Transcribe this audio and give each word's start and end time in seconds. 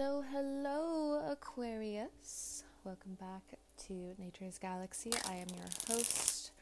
Hello, 0.00 0.22
hello, 0.30 1.28
Aquarius. 1.28 2.62
Welcome 2.84 3.16
back 3.18 3.42
to 3.86 4.14
Nature's 4.16 4.56
Galaxy. 4.56 5.10
I 5.28 5.34
am 5.34 5.48
your 5.56 5.66
host 5.88 6.52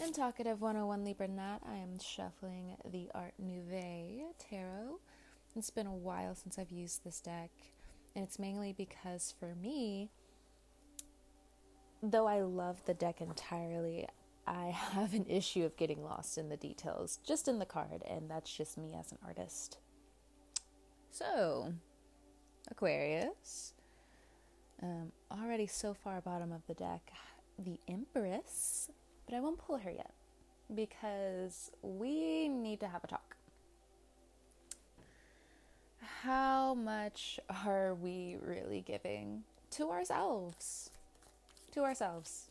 and 0.00 0.14
talkative 0.14 0.60
101 0.60 1.04
Libra 1.04 1.26
Nat. 1.26 1.58
I 1.68 1.78
am 1.78 1.98
shuffling 1.98 2.76
the 2.88 3.08
Art 3.12 3.32
Nouveau 3.40 4.32
Tarot. 4.38 5.00
It's 5.56 5.70
been 5.70 5.88
a 5.88 5.96
while 5.96 6.36
since 6.36 6.60
I've 6.60 6.70
used 6.70 7.02
this 7.02 7.20
deck, 7.20 7.50
and 8.14 8.22
it's 8.22 8.38
mainly 8.38 8.72
because 8.72 9.34
for 9.40 9.56
me, 9.56 10.12
though 12.00 12.28
I 12.28 12.42
love 12.42 12.84
the 12.84 12.94
deck 12.94 13.20
entirely, 13.20 14.06
I 14.46 14.66
have 14.92 15.12
an 15.12 15.26
issue 15.28 15.64
of 15.64 15.76
getting 15.76 16.04
lost 16.04 16.38
in 16.38 16.50
the 16.50 16.56
details, 16.56 17.18
just 17.26 17.48
in 17.48 17.58
the 17.58 17.66
card, 17.66 18.04
and 18.08 18.30
that's 18.30 18.56
just 18.56 18.78
me 18.78 18.94
as 18.96 19.10
an 19.10 19.18
artist. 19.26 19.78
So, 21.10 21.72
Aquarius. 22.70 23.72
Um, 24.82 25.12
already 25.30 25.66
so 25.66 25.94
far 25.94 26.20
bottom 26.20 26.52
of 26.52 26.60
the 26.66 26.74
deck, 26.74 27.10
the 27.58 27.78
Empress, 27.88 28.90
but 29.24 29.34
I 29.34 29.40
won't 29.40 29.58
pull 29.58 29.78
her 29.78 29.90
yet 29.90 30.12
because 30.74 31.70
we 31.82 32.48
need 32.48 32.80
to 32.80 32.88
have 32.88 33.02
a 33.04 33.06
talk. 33.06 33.36
How 36.22 36.74
much 36.74 37.40
are 37.64 37.94
we 37.94 38.36
really 38.42 38.82
giving 38.86 39.44
to 39.72 39.90
ourselves? 39.90 40.90
To 41.72 41.82
ourselves. 41.82 42.48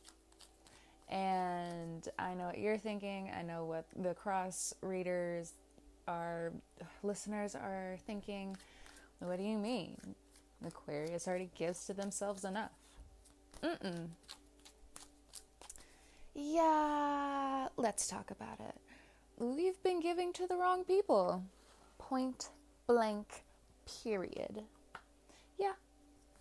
And 1.09 2.07
I 2.17 2.33
know 2.33 2.45
what 2.45 2.57
you're 2.57 2.77
thinking. 2.77 3.31
I 3.37 3.43
know 3.43 3.65
what 3.65 3.85
the 3.95 4.13
cross 4.13 4.73
readers, 4.81 5.53
our 6.07 6.51
listeners 7.03 7.53
are 7.55 7.97
thinking. 8.07 8.57
What 9.19 9.37
do 9.37 9.43
you 9.43 9.57
mean? 9.57 9.97
Aquarius 10.65 11.27
already 11.27 11.49
gives 11.55 11.85
to 11.85 11.93
themselves 11.93 12.43
enough. 12.43 12.71
Mm-mm. 13.63 14.07
Yeah, 16.33 17.67
let's 17.77 18.07
talk 18.07 18.29
about 18.31 18.59
it. 18.59 18.75
We've 19.37 19.81
been 19.83 20.01
giving 20.01 20.33
to 20.33 20.47
the 20.47 20.57
wrong 20.57 20.83
people. 20.83 21.43
Point 21.97 22.49
blank, 22.87 23.43
period. 24.03 24.63
Yeah. 25.57 25.73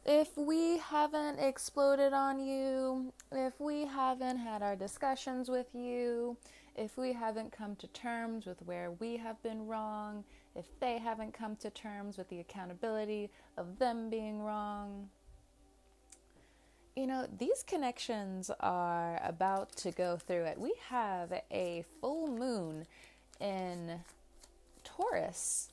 If 0.05 0.37
we 0.37 0.79
haven't 0.79 1.39
exploded 1.39 2.13
on 2.13 2.39
you, 2.39 3.13
if 3.33 3.59
we 3.59 3.87
haven't 3.87 4.39
had 4.39 4.63
our 4.63 4.77
discussions 4.77 5.49
with 5.49 5.69
you, 5.73 6.37
if 6.77 6.99
we 6.99 7.13
haven't 7.13 7.53
come 7.53 7.77
to 7.77 7.87
terms 7.89 8.47
with 8.47 8.61
where 8.63 8.91
we 8.91 9.17
have 9.17 9.43
been 9.43 9.67
wrong, 9.67 10.25
if 10.55 10.67
they 10.81 10.99
haven't 10.99 11.35
come 11.35 11.57
to 11.57 11.71
terms 11.71 12.17
with 12.17 12.29
the 12.29 12.41
accountability 12.41 13.31
of 13.57 13.79
them 13.79 14.09
being 14.09 14.43
wrong. 14.43 15.09
You 16.95 17.09
know, 17.09 17.27
these 17.39 17.65
connections 17.67 18.51
are 18.61 19.21
about 19.25 19.75
to 19.79 19.91
go 19.91 20.17
through 20.17 20.45
it. 20.45 20.59
We 20.59 20.75
have 20.89 21.33
a 21.51 21.85
full 22.01 22.29
moon 22.29 22.87
in 23.41 24.01
Taurus, 24.85 25.71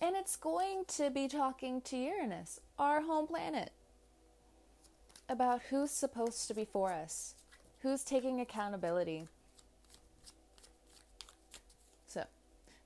and 0.00 0.14
it's 0.14 0.36
going 0.36 0.84
to 0.88 1.10
be 1.10 1.26
talking 1.26 1.80
to 1.82 1.96
Uranus, 1.96 2.60
our 2.78 3.00
home 3.00 3.26
planet, 3.26 3.72
about 5.28 5.62
who's 5.70 5.90
supposed 5.90 6.46
to 6.46 6.54
be 6.54 6.64
for 6.64 6.92
us, 6.92 7.34
who's 7.80 8.04
taking 8.04 8.40
accountability 8.40 9.26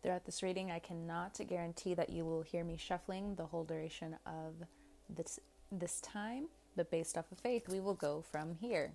Throughout 0.09 0.25
this 0.25 0.43
reading, 0.43 0.71
I 0.71 0.79
cannot 0.79 1.39
guarantee 1.47 1.93
that 1.93 2.09
you 2.09 2.25
will 2.25 2.41
hear 2.41 2.65
me 2.65 2.79
shuffling 2.79 3.35
the 3.35 3.45
whole 3.45 3.65
duration 3.65 4.17
of 4.25 4.55
this 5.15 5.39
this 5.71 6.01
time, 6.01 6.47
but 6.77 6.91
based 6.91 7.19
off 7.19 7.31
of 7.31 7.39
faith, 7.41 7.69
we 7.69 7.79
will 7.79 7.93
go 7.93 8.25
from 8.33 8.55
here. 8.55 8.93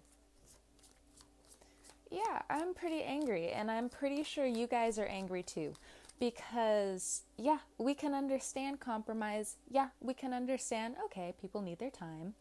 Yeah, 2.09 2.41
I'm 2.49 2.73
pretty 2.73 3.03
angry, 3.03 3.49
and 3.49 3.69
I'm 3.69 3.89
pretty 3.89 4.23
sure 4.23 4.47
you 4.47 4.65
guys 4.65 4.97
are 4.97 5.05
angry 5.05 5.43
too. 5.43 5.75
Because, 6.19 7.21
yeah, 7.37 7.59
we 7.77 7.93
can 7.93 8.15
understand 8.15 8.79
compromise. 8.79 9.57
Yeah, 9.69 9.89
we 10.01 10.15
can 10.15 10.33
understand, 10.33 10.95
okay, 11.05 11.35
people 11.39 11.61
need 11.61 11.77
their 11.77 11.91
time. 11.91 12.33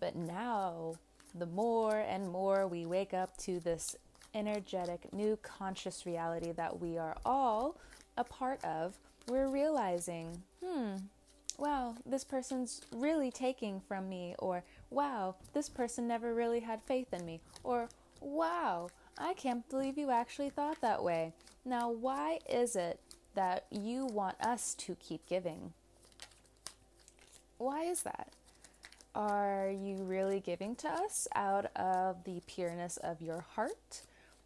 But 0.00 0.16
now, 0.16 0.94
the 1.34 1.44
more 1.44 1.98
and 1.98 2.30
more 2.30 2.66
we 2.66 2.86
wake 2.86 3.12
up 3.12 3.36
to 3.40 3.60
this 3.60 3.94
energetic, 4.34 5.12
new 5.12 5.38
conscious 5.42 6.06
reality 6.06 6.52
that 6.52 6.80
we 6.80 6.98
are 6.98 7.16
all 7.24 7.76
a 8.16 8.24
part 8.24 8.64
of, 8.64 8.96
we're 9.28 9.48
realizing, 9.48 10.42
hmm, 10.64 10.96
wow, 11.58 11.94
this 12.04 12.24
person's 12.24 12.82
really 12.92 13.30
taking 13.30 13.80
from 13.80 14.08
me, 14.08 14.34
or 14.38 14.64
wow, 14.90 15.36
this 15.52 15.68
person 15.68 16.08
never 16.08 16.34
really 16.34 16.60
had 16.60 16.82
faith 16.82 17.12
in 17.12 17.24
me, 17.24 17.40
or 17.62 17.88
wow, 18.20 18.88
I 19.18 19.34
can't 19.34 19.68
believe 19.68 19.98
you 19.98 20.10
actually 20.10 20.50
thought 20.50 20.80
that 20.80 21.02
way. 21.02 21.32
Now, 21.64 21.90
why 21.90 22.40
is 22.48 22.76
it 22.76 22.98
that 23.34 23.66
you 23.70 24.06
want 24.06 24.40
us 24.40 24.74
to 24.74 24.96
keep 24.96 25.26
giving? 25.28 25.72
Why 27.58 27.84
is 27.84 28.02
that? 28.02 28.28
Are 29.14 29.70
you 29.70 29.96
really 29.96 30.40
giving 30.40 30.74
to 30.76 30.88
us 30.88 31.28
out 31.34 31.66
of 31.76 32.24
the 32.24 32.40
pureness 32.46 32.96
of 32.96 33.20
your 33.20 33.44
heart? 33.54 34.02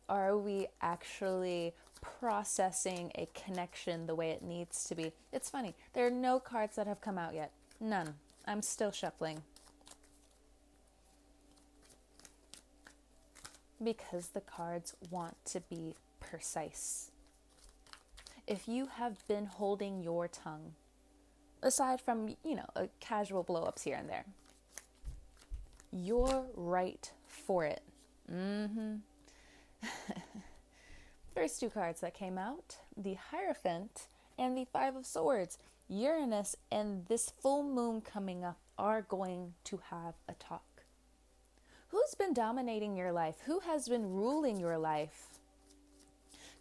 Are 0.08 0.36
we 0.36 0.68
actually 0.80 1.74
processing 2.00 3.10
a 3.16 3.28
connection 3.34 4.06
the 4.06 4.14
way 4.14 4.30
it 4.30 4.42
needs 4.42 4.84
to 4.84 4.94
be? 4.94 5.12
It's 5.32 5.50
funny, 5.50 5.74
there 5.92 6.06
are 6.06 6.10
no 6.10 6.38
cards 6.38 6.76
that 6.76 6.86
have 6.86 7.00
come 7.00 7.18
out 7.18 7.34
yet. 7.34 7.50
None. 7.80 8.14
I'm 8.46 8.62
still 8.62 8.92
shuffling. 8.92 9.42
Because 13.82 14.28
the 14.28 14.40
cards 14.40 14.94
want 15.10 15.36
to 15.46 15.60
be 15.60 15.94
precise. 16.20 17.10
If 18.46 18.68
you 18.68 18.86
have 18.86 19.26
been 19.26 19.46
holding 19.46 20.02
your 20.02 20.28
tongue, 20.28 20.72
aside 21.62 22.00
from, 22.00 22.36
you 22.44 22.54
know, 22.54 22.68
a 22.76 22.88
casual 23.00 23.42
blow 23.42 23.64
ups 23.64 23.82
here 23.82 23.96
and 23.96 24.08
there, 24.08 24.24
you're 25.90 26.46
right 26.54 27.10
for 27.26 27.64
it. 27.64 27.82
Mm 28.32 28.70
hmm. 28.70 28.94
First 31.34 31.60
two 31.60 31.70
cards 31.70 32.00
that 32.00 32.14
came 32.14 32.38
out 32.38 32.78
the 32.96 33.14
Hierophant 33.14 34.08
and 34.38 34.56
the 34.56 34.64
Five 34.64 34.96
of 34.96 35.06
Swords. 35.06 35.58
Uranus 35.88 36.56
and 36.72 37.06
this 37.06 37.30
full 37.30 37.62
moon 37.62 38.00
coming 38.00 38.44
up 38.44 38.58
are 38.76 39.02
going 39.02 39.54
to 39.64 39.80
have 39.90 40.14
a 40.28 40.34
talk. 40.34 40.82
Who's 41.88 42.14
been 42.16 42.34
dominating 42.34 42.96
your 42.96 43.12
life? 43.12 43.36
Who 43.44 43.60
has 43.60 43.88
been 43.88 44.12
ruling 44.12 44.58
your 44.58 44.76
life? 44.76 45.38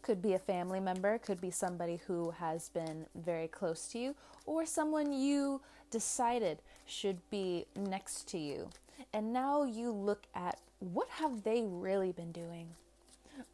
Could 0.04 0.22
be 0.22 0.34
a 0.34 0.40
family 0.40 0.80
member, 0.80 1.18
could 1.18 1.42
be 1.42 1.50
somebody 1.50 2.00
who 2.06 2.30
has 2.32 2.70
been 2.70 3.08
very 3.16 3.48
close 3.48 3.88
to 3.88 4.00
you, 4.00 4.16
or 4.46 4.66
someone 4.66 5.12
you 5.12 5.62
decided 5.90 6.60
should 6.86 7.28
be 7.32 7.66
next 7.76 8.28
to 8.30 8.38
you. 8.38 8.70
And 9.14 9.34
now 9.34 9.64
you 9.64 9.92
look 9.92 10.28
at 10.36 10.60
what 10.80 11.10
have 11.10 11.44
they 11.44 11.64
really 11.66 12.12
been 12.12 12.32
doing? 12.32 12.68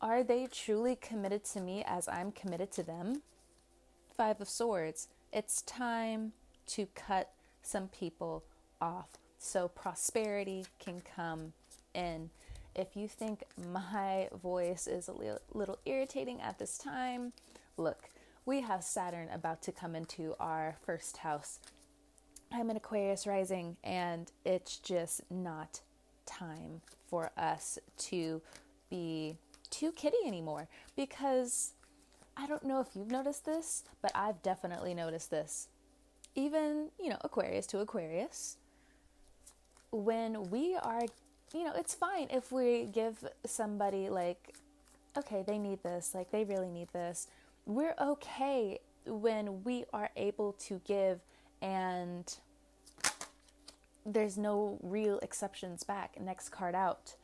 Are 0.01 0.23
they 0.23 0.47
truly 0.47 0.95
committed 0.95 1.43
to 1.45 1.59
me 1.59 1.83
as 1.85 2.07
I'm 2.07 2.31
committed 2.31 2.71
to 2.73 2.83
them? 2.83 3.21
Five 4.15 4.41
of 4.41 4.49
Swords. 4.49 5.07
It's 5.31 5.61
time 5.63 6.33
to 6.67 6.87
cut 6.93 7.31
some 7.61 7.87
people 7.87 8.43
off 8.79 9.09
so 9.37 9.67
prosperity 9.67 10.65
can 10.79 11.01
come 11.01 11.53
in. 11.93 12.29
If 12.75 12.95
you 12.95 13.07
think 13.07 13.43
my 13.71 14.29
voice 14.41 14.87
is 14.87 15.07
a 15.07 15.39
little 15.53 15.79
irritating 15.85 16.41
at 16.41 16.59
this 16.59 16.77
time, 16.77 17.33
look, 17.77 18.09
we 18.45 18.61
have 18.61 18.83
Saturn 18.83 19.29
about 19.33 19.61
to 19.63 19.71
come 19.71 19.95
into 19.95 20.35
our 20.39 20.77
first 20.85 21.17
house. 21.17 21.59
I'm 22.51 22.69
an 22.69 22.77
Aquarius 22.77 23.27
rising, 23.27 23.77
and 23.83 24.31
it's 24.45 24.77
just 24.77 25.21
not 25.29 25.81
time 26.25 26.81
for 27.07 27.31
us 27.37 27.79
to 27.97 28.41
be 28.89 29.37
too 29.71 29.91
kitty 29.91 30.17
anymore 30.25 30.67
because 30.95 31.73
I 32.37 32.47
don't 32.47 32.63
know 32.63 32.79
if 32.79 32.95
you've 32.95 33.11
noticed 33.11 33.45
this, 33.45 33.83
but 34.01 34.11
I've 34.13 34.41
definitely 34.41 34.93
noticed 34.93 35.31
this. 35.31 35.67
Even, 36.35 36.89
you 36.99 37.09
know, 37.09 37.17
Aquarius 37.21 37.65
to 37.67 37.79
Aquarius, 37.79 38.57
when 39.91 40.49
we 40.49 40.75
are, 40.75 41.01
you 41.53 41.63
know, 41.63 41.73
it's 41.75 41.93
fine 41.93 42.27
if 42.29 42.51
we 42.51 42.85
give 42.85 43.25
somebody 43.45 44.09
like, 44.09 44.55
okay, 45.17 45.43
they 45.45 45.57
need 45.57 45.83
this, 45.83 46.15
like 46.15 46.31
they 46.31 46.43
really 46.43 46.69
need 46.69 46.87
this. 46.93 47.27
We're 47.65 47.95
okay 47.99 48.79
when 49.05 49.63
we 49.63 49.85
are 49.91 50.09
able 50.15 50.53
to 50.53 50.79
give 50.85 51.19
and 51.61 52.37
there's 54.05 54.37
no 54.37 54.79
real 54.81 55.19
exceptions 55.19 55.83
back. 55.83 56.19
Next 56.19 56.49
card 56.49 56.75
out. 56.75 57.15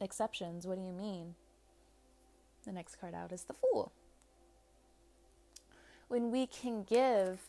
Exceptions, 0.00 0.66
what 0.66 0.76
do 0.76 0.84
you 0.84 0.92
mean? 0.92 1.34
The 2.68 2.74
next 2.74 3.00
card 3.00 3.14
out 3.14 3.32
is 3.32 3.44
the 3.44 3.54
Fool. 3.54 3.92
When 6.08 6.30
we 6.30 6.46
can 6.46 6.82
give 6.84 7.40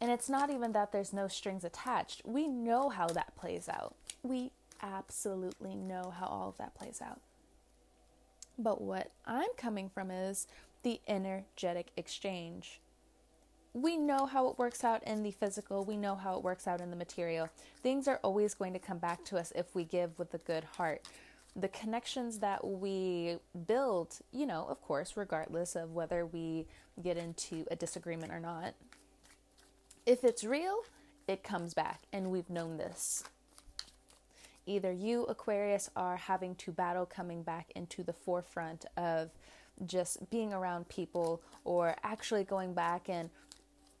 And 0.00 0.10
it's 0.10 0.28
not 0.28 0.50
even 0.50 0.72
that 0.72 0.90
there's 0.90 1.12
no 1.12 1.28
strings 1.28 1.62
attached. 1.64 2.22
We 2.24 2.48
know 2.48 2.88
how 2.88 3.06
that 3.08 3.36
plays 3.36 3.68
out. 3.68 3.94
We 4.24 4.50
absolutely 4.82 5.76
know 5.76 6.12
how 6.18 6.26
all 6.26 6.48
of 6.48 6.58
that 6.58 6.74
plays 6.74 7.00
out. 7.00 7.20
But 8.58 8.80
what 8.82 9.12
I'm 9.24 9.50
coming 9.56 9.88
from 9.88 10.10
is 10.10 10.48
the 10.82 11.00
energetic 11.06 11.92
exchange. 11.96 12.80
We 13.74 13.96
know 13.96 14.26
how 14.26 14.48
it 14.48 14.58
works 14.58 14.84
out 14.84 15.04
in 15.04 15.22
the 15.22 15.30
physical, 15.30 15.84
we 15.84 15.96
know 15.96 16.16
how 16.16 16.36
it 16.36 16.42
works 16.42 16.66
out 16.66 16.80
in 16.80 16.90
the 16.90 16.96
material. 16.96 17.48
Things 17.82 18.08
are 18.08 18.20
always 18.24 18.54
going 18.54 18.72
to 18.74 18.80
come 18.80 18.98
back 18.98 19.24
to 19.26 19.38
us 19.38 19.52
if 19.54 19.74
we 19.74 19.84
give 19.84 20.18
with 20.18 20.34
a 20.34 20.38
good 20.38 20.64
heart. 20.76 21.06
The 21.54 21.68
connections 21.68 22.38
that 22.38 22.66
we 22.66 23.36
build, 23.66 24.18
you 24.32 24.46
know, 24.46 24.66
of 24.68 24.80
course, 24.80 25.16
regardless 25.16 25.76
of 25.76 25.92
whether 25.92 26.24
we 26.24 26.66
get 27.02 27.18
into 27.18 27.66
a 27.70 27.76
disagreement 27.76 28.32
or 28.32 28.40
not, 28.40 28.74
if 30.06 30.24
it's 30.24 30.44
real, 30.44 30.78
it 31.28 31.42
comes 31.44 31.74
back, 31.74 32.02
and 32.12 32.30
we've 32.30 32.48
known 32.50 32.78
this. 32.78 33.22
Either 34.64 34.92
you, 34.92 35.24
Aquarius, 35.24 35.90
are 35.94 36.16
having 36.16 36.54
to 36.54 36.72
battle 36.72 37.04
coming 37.04 37.42
back 37.42 37.70
into 37.76 38.02
the 38.02 38.12
forefront 38.12 38.86
of 38.96 39.30
just 39.84 40.30
being 40.30 40.52
around 40.52 40.88
people 40.88 41.42
or 41.64 41.96
actually 42.02 42.44
going 42.44 42.72
back 42.72 43.08
and, 43.08 43.28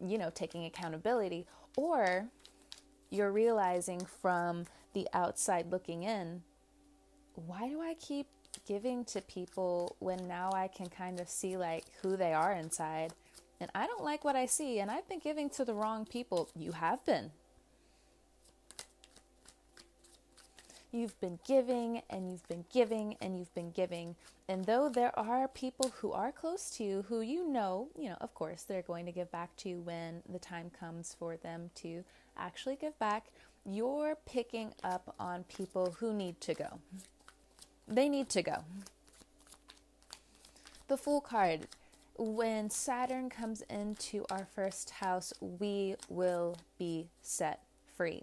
you 0.00 0.16
know, 0.16 0.30
taking 0.30 0.64
accountability, 0.64 1.46
or 1.76 2.28
you're 3.10 3.32
realizing 3.32 4.00
from 4.22 4.64
the 4.94 5.06
outside 5.12 5.70
looking 5.70 6.02
in, 6.02 6.42
why 7.34 7.68
do 7.68 7.80
I 7.80 7.94
keep 7.94 8.26
giving 8.66 9.04
to 9.06 9.20
people 9.22 9.96
when 9.98 10.28
now 10.28 10.50
I 10.54 10.68
can 10.68 10.88
kind 10.88 11.20
of 11.20 11.28
see 11.28 11.56
like 11.56 11.84
who 12.02 12.16
they 12.16 12.32
are 12.32 12.52
inside? 12.52 13.12
And 13.60 13.70
I 13.74 13.86
don't 13.86 14.02
like 14.02 14.24
what 14.24 14.34
I 14.34 14.46
see, 14.46 14.80
and 14.80 14.90
I've 14.90 15.08
been 15.08 15.20
giving 15.20 15.48
to 15.50 15.64
the 15.64 15.74
wrong 15.74 16.04
people. 16.04 16.48
You 16.56 16.72
have 16.72 17.04
been. 17.06 17.30
You've 20.90 21.18
been 21.20 21.38
giving 21.46 22.02
and 22.10 22.30
you've 22.30 22.46
been 22.48 22.66
giving 22.70 23.16
and 23.22 23.38
you've 23.38 23.54
been 23.54 23.70
giving. 23.70 24.14
And 24.46 24.66
though 24.66 24.90
there 24.90 25.18
are 25.18 25.48
people 25.48 25.94
who 26.00 26.12
are 26.12 26.30
close 26.30 26.68
to 26.76 26.84
you 26.84 27.06
who 27.08 27.22
you 27.22 27.48
know, 27.48 27.88
you 27.98 28.10
know, 28.10 28.18
of 28.20 28.34
course, 28.34 28.64
they're 28.64 28.82
going 28.82 29.06
to 29.06 29.12
give 29.12 29.32
back 29.32 29.56
to 29.58 29.70
you 29.70 29.80
when 29.80 30.22
the 30.28 30.38
time 30.38 30.70
comes 30.78 31.16
for 31.18 31.38
them 31.38 31.70
to 31.76 32.04
actually 32.36 32.76
give 32.76 32.98
back, 32.98 33.28
you're 33.64 34.18
picking 34.26 34.74
up 34.84 35.14
on 35.18 35.44
people 35.44 35.96
who 35.98 36.12
need 36.12 36.38
to 36.42 36.52
go. 36.52 36.80
They 37.92 38.08
need 38.08 38.30
to 38.30 38.42
go. 38.42 38.64
The 40.88 40.96
Fool 40.96 41.20
card 41.20 41.68
when 42.16 42.70
Saturn 42.70 43.28
comes 43.28 43.60
into 43.68 44.24
our 44.30 44.46
first 44.46 44.88
house, 44.90 45.34
we 45.40 45.96
will 46.08 46.56
be 46.78 47.10
set 47.20 47.60
free. 47.94 48.22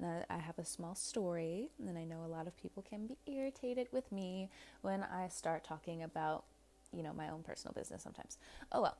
Now, 0.00 0.24
I 0.28 0.38
have 0.38 0.58
a 0.58 0.64
small 0.64 0.96
story, 0.96 1.70
and 1.86 1.96
I 1.96 2.02
know 2.02 2.24
a 2.24 2.26
lot 2.26 2.48
of 2.48 2.56
people 2.56 2.82
can 2.82 3.06
be 3.06 3.16
irritated 3.26 3.86
with 3.92 4.10
me 4.10 4.50
when 4.82 5.04
I 5.04 5.28
start 5.28 5.62
talking 5.62 6.02
about, 6.02 6.44
you 6.92 7.04
know, 7.04 7.12
my 7.12 7.28
own 7.28 7.44
personal 7.44 7.74
business 7.74 8.02
sometimes. 8.02 8.38
Oh 8.72 8.82
well. 8.82 8.96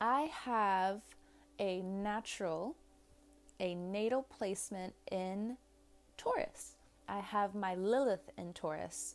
I 0.00 0.30
have 0.44 1.02
a 1.58 1.82
natural, 1.82 2.76
a 3.60 3.74
natal 3.74 4.22
placement 4.22 4.94
in 5.10 5.58
Taurus. 6.16 6.73
I 7.08 7.20
have 7.20 7.54
my 7.54 7.74
Lilith 7.74 8.30
in 8.36 8.52
Taurus. 8.52 9.14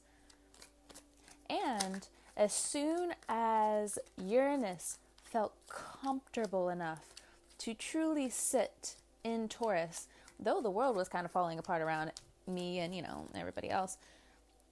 And 1.50 2.08
as 2.38 2.54
soon 2.54 3.14
as 3.28 3.98
Uranus 4.18 5.00
felt 5.24 5.54
comfortable 5.68 6.70
enough 6.70 7.06
to 7.60 7.74
truly 7.74 8.30
sit 8.30 8.96
in 9.24 9.48
Taurus, 9.48 10.08
though 10.40 10.62
the 10.62 10.72
world 10.72 10.96
was 10.96 11.10
kind 11.10 11.26
of 11.26 11.32
falling 11.32 11.60
apart 11.60 11.82
around 11.82 12.12
me 12.48 12.80
and, 12.80 12.96
you 12.96 13.02
know, 13.02 13.28
everybody 13.36 13.70
else, 13.70 13.98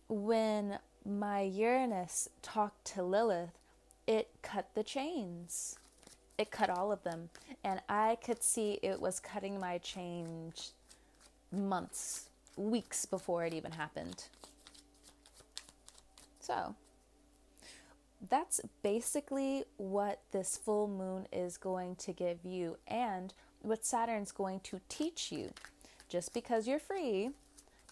when 0.08 0.80
my 1.06 1.42
Uranus 1.42 2.30
talked 2.42 2.86
to 2.86 3.04
Lilith, 3.04 3.58
it 4.06 4.30
cut 4.42 4.70
the 4.74 4.84
chains. 4.84 5.78
It 6.38 6.52
cut 6.52 6.70
all 6.70 6.92
of 6.92 7.04
them. 7.04 7.30
And 7.64 7.82
I 7.90 8.18
could 8.24 8.44
see 8.44 8.80
it 8.82 9.02
was 9.02 9.20
cutting 9.20 9.60
my 9.60 9.80
chains 9.80 10.74
months, 11.52 12.30
weeks 12.58 13.06
before 13.06 13.46
it 13.46 13.54
even 13.54 13.72
happened. 13.72 14.26
So, 16.40 16.76
that's 18.30 18.62
basically 18.84 19.64
what 19.78 20.22
this 20.32 20.58
full 20.58 20.88
moon 20.88 21.28
is 21.32 21.58
going 21.58 21.96
to 21.98 22.14
give 22.14 22.44
you 22.44 22.78
and 22.88 23.34
what 23.62 23.86
Saturn's 23.86 24.32
going 24.32 24.62
to 24.62 24.82
teach 24.90 25.32
you. 25.32 25.52
Just 26.10 26.34
because 26.34 26.68
you're 26.68 26.80
free 26.80 27.32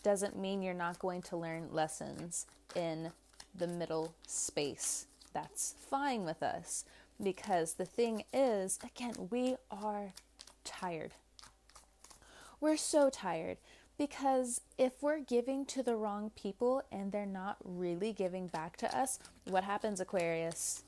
doesn't 0.04 0.38
mean 0.38 0.62
you're 0.62 0.74
not 0.74 1.00
going 1.00 1.22
to 1.24 1.38
learn 1.38 1.68
lessons 1.72 2.46
in 2.76 3.12
the 3.54 3.68
middle 3.68 4.14
space. 4.28 5.08
That's 5.34 5.76
fine 5.90 6.24
with 6.24 6.42
us 6.42 6.86
because 7.22 7.74
the 7.74 7.86
thing 7.86 8.24
is, 8.34 8.80
again, 8.84 9.30
we 9.30 9.56
are 9.70 10.14
tired. 10.64 11.12
We're 12.62 12.78
so 12.78 13.10
tired. 13.10 13.58
Because 13.98 14.62
if 14.78 15.02
we're 15.02 15.22
giving 15.22 15.66
to 15.68 15.82
the 15.82 15.96
wrong 15.96 16.32
people 16.36 16.82
and 16.92 17.12
they're 17.12 17.26
not 17.26 17.58
really 17.64 18.12
giving 18.12 18.48
back 18.48 18.76
to 18.78 18.98
us, 18.98 19.20
what 19.46 19.64
happens, 19.64 20.02
Aquarius? 20.02 20.84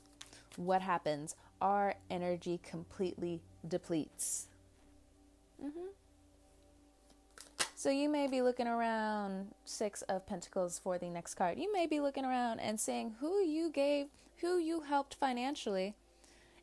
What 0.56 0.82
happens? 0.82 1.34
Our 1.60 1.94
energy 2.10 2.60
completely 2.62 3.40
depletes. 3.66 4.48
Mm-hmm. 5.62 5.88
So 7.74 7.90
you 7.90 8.08
may 8.08 8.26
be 8.26 8.42
looking 8.42 8.66
around 8.66 9.54
Six 9.64 10.02
of 10.02 10.26
Pentacles 10.26 10.78
for 10.78 10.98
the 10.98 11.08
next 11.08 11.34
card. 11.34 11.58
You 11.58 11.72
may 11.72 11.86
be 11.86 12.00
looking 12.00 12.24
around 12.24 12.58
and 12.58 12.78
seeing 12.78 13.14
who 13.20 13.40
you 13.40 13.70
gave, 13.70 14.08
who 14.38 14.58
you 14.58 14.80
helped 14.80 15.14
financially. 15.14 15.94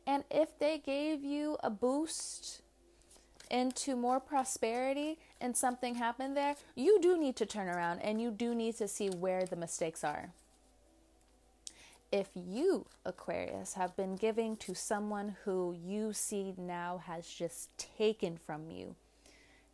And 0.06 0.24
if 0.30 0.58
they 0.58 0.78
gave 0.78 1.24
you 1.24 1.56
a 1.62 1.70
boost 1.70 2.60
into 3.50 3.96
more 3.96 4.20
prosperity 4.20 5.18
and 5.40 5.56
something 5.56 5.96
happened 5.96 6.36
there, 6.36 6.56
you 6.74 7.00
do 7.00 7.18
need 7.18 7.36
to 7.36 7.46
turn 7.46 7.68
around 7.68 8.00
and 8.00 8.20
you 8.20 8.30
do 8.30 8.54
need 8.54 8.76
to 8.76 8.88
see 8.88 9.08
where 9.08 9.44
the 9.44 9.56
mistakes 9.56 10.04
are. 10.04 10.30
If 12.12 12.28
you, 12.34 12.86
Aquarius, 13.04 13.74
have 13.74 13.96
been 13.96 14.16
giving 14.16 14.56
to 14.58 14.74
someone 14.74 15.36
who 15.44 15.76
you 15.84 16.12
see 16.12 16.54
now 16.56 17.02
has 17.06 17.26
just 17.26 17.68
taken 17.98 18.38
from 18.38 18.70
you, 18.70 18.94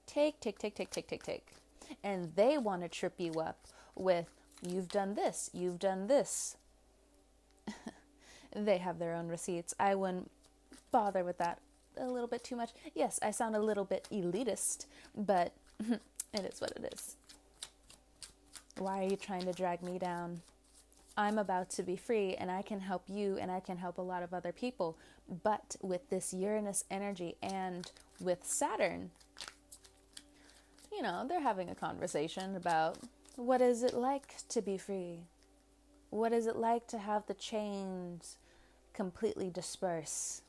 take, 0.07 0.41
take, 0.41 0.59
take, 0.59 0.75
take, 0.75 0.91
take, 0.91 1.09
take, 1.09 1.23
take, 1.23 1.47
and 2.03 2.33
they 2.35 2.57
want 2.57 2.83
to 2.83 2.89
trip 2.89 3.15
you 3.19 3.33
up 3.35 3.67
with, 3.95 4.27
you've 4.63 4.89
done 4.89 5.15
this, 5.15 5.51
you've 5.53 5.79
done 5.79 6.07
this. 6.07 6.57
they 8.57 8.79
have 8.79 8.99
their 8.99 9.15
own 9.15 9.29
receipts. 9.29 9.75
I 9.79 9.95
wouldn't 9.95 10.31
bother 10.91 11.23
with 11.23 11.39
that 11.39 11.59
a 11.97 12.07
little 12.07 12.29
bit 12.29 12.45
too 12.45 12.57
much. 12.57 12.71
Yes, 12.95 13.19
I 13.23 13.31
sound 13.31 13.57
a 13.57 13.61
little 13.61 13.85
bit 13.85 14.09
elitist, 14.13 14.87
but 15.17 15.53
it 15.81 16.01
is 16.35 16.61
what 16.61 16.73
it 16.73 16.93
is. 16.93 17.17
Why 18.79 19.05
are 19.05 19.09
you 19.09 19.17
trying 19.17 19.45
to 19.45 19.53
drag 19.53 19.83
me 19.83 19.99
down? 19.99 20.43
I'm 21.17 21.39
about 21.39 21.69
to 21.71 21.83
be 21.83 21.97
free 21.97 22.35
and 22.35 22.51
I 22.51 22.63
can 22.63 22.81
help 22.81 23.05
you 23.07 23.37
and 23.39 23.51
I 23.51 23.61
can 23.61 23.77
help 23.77 23.99
a 23.99 24.03
lot 24.03 24.23
of 24.23 24.33
other 24.33 24.53
people. 24.53 24.97
But 25.43 25.77
with 25.83 26.09
this 26.09 26.33
Uranus 26.33 26.85
energy 26.91 27.37
and 27.43 27.91
with 28.21 28.45
Saturn, 28.45 29.11
you 30.91 31.03
know, 31.03 31.27
they're 31.29 31.41
having 31.41 31.69
a 31.69 31.75
conversation 31.75 32.57
about 32.57 32.99
what 33.37 33.61
is 33.61 33.83
it 33.83 33.95
like 33.95 34.35
to 34.49 34.63
be 34.63 34.79
free? 34.79 35.21
What 36.11 36.33
is 36.33 36.47
it 36.47 36.57
like 36.57 36.87
to 36.89 36.99
have 36.99 37.27
the 37.27 37.35
chains 37.35 38.37
completely 38.93 39.51
disperse? 39.51 40.43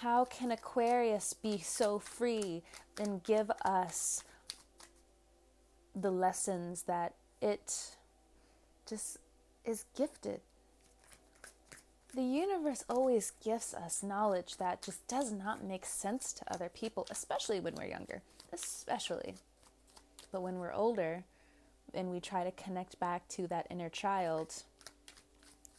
How 0.00 0.24
can 0.24 0.52
Aquarius 0.52 1.32
be 1.32 1.58
so 1.58 1.98
free 1.98 2.62
and 3.00 3.20
give 3.24 3.50
us 3.64 4.22
the 5.92 6.12
lessons 6.12 6.84
that 6.84 7.14
it 7.42 7.96
just 8.86 9.18
is 9.64 9.86
gifted? 9.96 10.40
The 12.14 12.22
universe 12.22 12.84
always 12.88 13.32
gives 13.42 13.74
us 13.74 14.04
knowledge 14.04 14.58
that 14.58 14.82
just 14.82 15.04
does 15.08 15.32
not 15.32 15.64
make 15.64 15.84
sense 15.84 16.32
to 16.34 16.54
other 16.54 16.68
people, 16.68 17.04
especially 17.10 17.58
when 17.58 17.74
we're 17.74 17.86
younger. 17.86 18.22
Especially. 18.52 19.34
But 20.30 20.42
when 20.42 20.60
we're 20.60 20.72
older 20.72 21.24
and 21.92 22.12
we 22.12 22.20
try 22.20 22.44
to 22.44 22.52
connect 22.52 23.00
back 23.00 23.26
to 23.30 23.48
that 23.48 23.66
inner 23.68 23.88
child, 23.88 24.62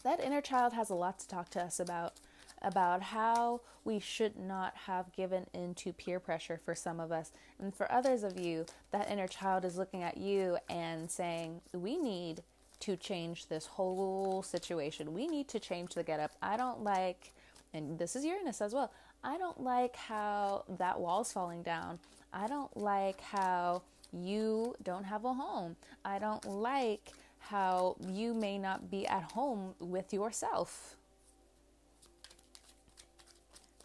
that 0.03 0.19
inner 0.19 0.41
child 0.41 0.73
has 0.73 0.89
a 0.89 0.95
lot 0.95 1.19
to 1.19 1.27
talk 1.29 1.49
to 1.51 1.61
us 1.61 1.79
about 1.79 2.15
about 2.61 3.01
how 3.01 3.61
we 3.83 3.99
should 3.99 4.37
not 4.37 4.75
have 4.85 5.11
given 5.13 5.45
into 5.53 5.93
peer 5.93 6.19
pressure 6.19 6.59
for 6.63 6.75
some 6.75 6.99
of 6.99 7.11
us. 7.11 7.31
And 7.59 7.73
for 7.73 7.91
others 7.91 8.23
of 8.23 8.39
you, 8.39 8.65
that 8.91 9.09
inner 9.09 9.27
child 9.27 9.65
is 9.65 9.77
looking 9.77 10.03
at 10.03 10.17
you 10.17 10.57
and 10.69 11.09
saying, 11.09 11.61
We 11.73 11.97
need 11.97 12.43
to 12.81 12.95
change 12.95 13.47
this 13.47 13.65
whole 13.65 14.41
situation. 14.43 15.13
We 15.13 15.27
need 15.27 15.47
to 15.49 15.59
change 15.59 15.93
the 15.93 16.03
get 16.03 16.19
up. 16.19 16.31
I 16.41 16.57
don't 16.57 16.83
like, 16.83 17.33
and 17.73 17.97
this 17.97 18.15
is 18.15 18.23
Uranus 18.25 18.61
as 18.61 18.73
well, 18.73 18.91
I 19.23 19.37
don't 19.37 19.61
like 19.61 19.95
how 19.95 20.63
that 20.77 20.99
wall's 20.99 21.31
falling 21.31 21.61
down. 21.61 21.99
I 22.31 22.47
don't 22.47 22.75
like 22.77 23.19
how 23.21 23.81
you 24.13 24.75
don't 24.83 25.03
have 25.03 25.25
a 25.25 25.33
home. 25.33 25.75
I 26.05 26.19
don't 26.19 26.45
like 26.45 27.11
how 27.39 27.97
you 28.07 28.33
may 28.33 28.57
not 28.57 28.89
be 28.89 29.05
at 29.07 29.23
home 29.31 29.73
with 29.79 30.13
yourself. 30.13 30.95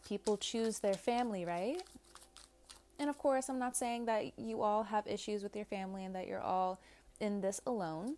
People 0.07 0.37
choose 0.37 0.79
their 0.81 0.95
family, 0.95 1.45
right? 1.45 1.83
And 2.99 3.11
of 3.11 3.19
course, 3.19 3.49
I'm 3.49 3.59
not 3.59 3.77
saying 3.77 4.07
that 4.07 4.39
you 4.39 4.63
all 4.63 4.85
have 4.85 5.07
issues 5.07 5.43
with 5.43 5.57
your 5.57 5.65
family 5.65 6.05
and 6.05 6.15
that 6.15 6.27
you're 6.27 6.41
all 6.41 6.79
in 7.21 7.41
this 7.41 7.61
alone. 7.67 8.17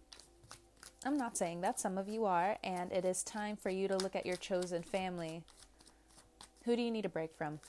I'm 1.05 1.17
not 1.17 1.37
saying 1.37 1.61
that. 1.61 1.79
Some 1.79 1.99
of 1.99 2.09
you 2.09 2.25
are, 2.25 2.59
and 2.65 2.93
it 2.93 3.05
is 3.05 3.23
time 3.23 3.57
for 3.57 3.71
you 3.71 3.87
to 3.89 3.97
look 3.97 4.17
at 4.17 4.27
your 4.27 4.37
chosen 4.37 4.83
family. 4.83 5.43
Who 6.65 6.75
do 6.75 6.83
you 6.83 6.91
need 6.91 7.05
a 7.05 7.09
break 7.09 7.35
from? 7.37 7.61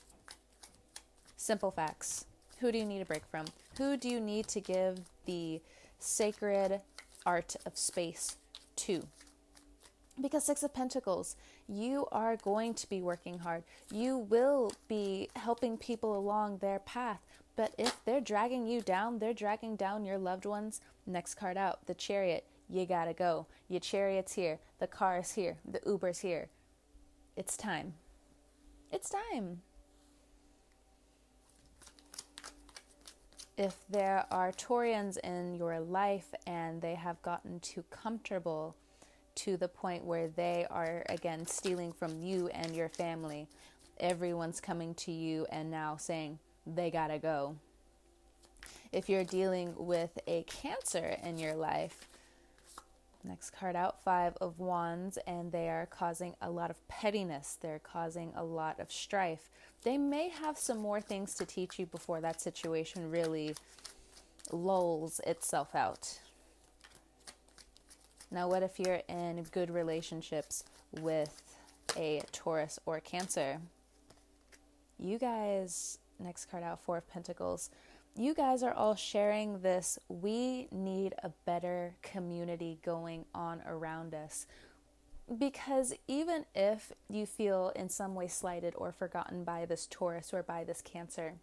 Simple 1.36 1.70
facts. 1.70 2.24
Who 2.58 2.72
do 2.72 2.78
you 2.78 2.84
need 2.84 3.00
a 3.00 3.04
break 3.04 3.24
from? 3.30 3.46
Who 3.76 3.96
do 3.96 4.08
you 4.08 4.18
need 4.18 4.48
to 4.48 4.60
give 4.60 4.98
the 5.24 5.60
sacred 6.00 6.80
art 7.24 7.54
of 7.64 7.78
space 7.78 8.36
to? 8.76 9.06
Because 10.20 10.44
Six 10.44 10.64
of 10.64 10.74
Pentacles, 10.74 11.36
you 11.68 12.06
are 12.12 12.36
going 12.36 12.74
to 12.74 12.88
be 12.88 13.02
working 13.02 13.38
hard. 13.38 13.62
You 13.92 14.18
will 14.18 14.72
be 14.88 15.28
helping 15.36 15.76
people 15.76 16.16
along 16.16 16.58
their 16.58 16.78
path. 16.80 17.20
But 17.56 17.74
if 17.76 18.04
they're 18.04 18.20
dragging 18.20 18.66
you 18.66 18.80
down, 18.80 19.18
they're 19.18 19.34
dragging 19.34 19.76
down 19.76 20.04
your 20.04 20.18
loved 20.18 20.46
ones. 20.46 20.80
Next 21.06 21.34
card 21.34 21.56
out, 21.56 21.86
the 21.86 21.94
chariot. 21.94 22.44
You 22.70 22.86
gotta 22.86 23.14
go. 23.14 23.46
Your 23.68 23.80
chariot's 23.80 24.32
here. 24.32 24.58
The 24.78 24.86
car 24.86 25.18
is 25.18 25.32
here. 25.32 25.56
The 25.70 25.80
Uber's 25.86 26.20
here. 26.20 26.48
It's 27.36 27.56
time. 27.56 27.94
It's 28.92 29.10
time. 29.10 29.62
If 33.56 33.74
there 33.90 34.24
are 34.30 34.52
Taurians 34.52 35.18
in 35.18 35.56
your 35.56 35.80
life 35.80 36.32
and 36.46 36.80
they 36.80 36.94
have 36.94 37.20
gotten 37.22 37.58
too 37.58 37.82
comfortable 37.90 38.76
to 39.38 39.56
the 39.56 39.68
point 39.68 40.04
where 40.04 40.28
they 40.28 40.66
are 40.70 41.04
again 41.08 41.46
stealing 41.46 41.92
from 41.92 42.22
you 42.22 42.48
and 42.48 42.74
your 42.74 42.88
family, 42.88 43.48
everyone's 43.98 44.60
coming 44.60 44.94
to 44.94 45.12
you 45.12 45.46
and 45.50 45.70
now 45.70 45.96
saying 45.96 46.38
they 46.66 46.90
gotta 46.90 47.18
go. 47.18 47.56
If 48.92 49.08
you're 49.08 49.24
dealing 49.24 49.74
with 49.76 50.18
a 50.26 50.42
Cancer 50.44 51.16
in 51.22 51.38
your 51.38 51.54
life, 51.54 52.08
Next 53.24 53.50
card 53.50 53.74
out, 53.74 54.02
Five 54.02 54.36
of 54.40 54.58
Wands, 54.60 55.18
and 55.26 55.50
they 55.50 55.68
are 55.68 55.86
causing 55.86 56.34
a 56.40 56.50
lot 56.50 56.70
of 56.70 56.88
pettiness. 56.88 57.58
They're 57.60 57.80
causing 57.80 58.32
a 58.36 58.44
lot 58.44 58.78
of 58.78 58.92
strife. 58.92 59.50
They 59.82 59.98
may 59.98 60.28
have 60.28 60.56
some 60.56 60.78
more 60.78 61.00
things 61.00 61.34
to 61.34 61.44
teach 61.44 61.78
you 61.78 61.86
before 61.86 62.20
that 62.20 62.40
situation 62.40 63.10
really 63.10 63.54
lulls 64.52 65.20
itself 65.26 65.74
out. 65.74 66.20
Now, 68.30 68.48
what 68.48 68.62
if 68.62 68.78
you're 68.78 69.02
in 69.08 69.42
good 69.52 69.70
relationships 69.70 70.64
with 71.00 71.42
a 71.96 72.22
Taurus 72.32 72.78
or 72.86 73.00
Cancer? 73.00 73.60
You 74.98 75.18
guys, 75.18 75.98
next 76.18 76.46
card 76.46 76.62
out, 76.62 76.80
Four 76.80 76.98
of 76.98 77.08
Pentacles 77.08 77.70
you 78.18 78.34
guys 78.34 78.64
are 78.64 78.72
all 78.72 78.96
sharing 78.96 79.60
this. 79.60 79.96
We 80.08 80.66
need 80.72 81.14
a 81.22 81.30
better 81.46 81.94
community 82.02 82.78
going 82.84 83.24
on 83.32 83.62
around 83.64 84.12
us. 84.12 84.46
Because 85.38 85.94
even 86.08 86.44
if 86.54 86.92
you 87.08 87.26
feel 87.26 87.70
in 87.76 87.88
some 87.88 88.16
way 88.16 88.26
slighted 88.26 88.74
or 88.76 88.90
forgotten 88.90 89.44
by 89.44 89.66
this 89.66 89.86
Taurus 89.88 90.34
or 90.34 90.42
by 90.42 90.64
this 90.64 90.82
Cancer, 90.82 91.34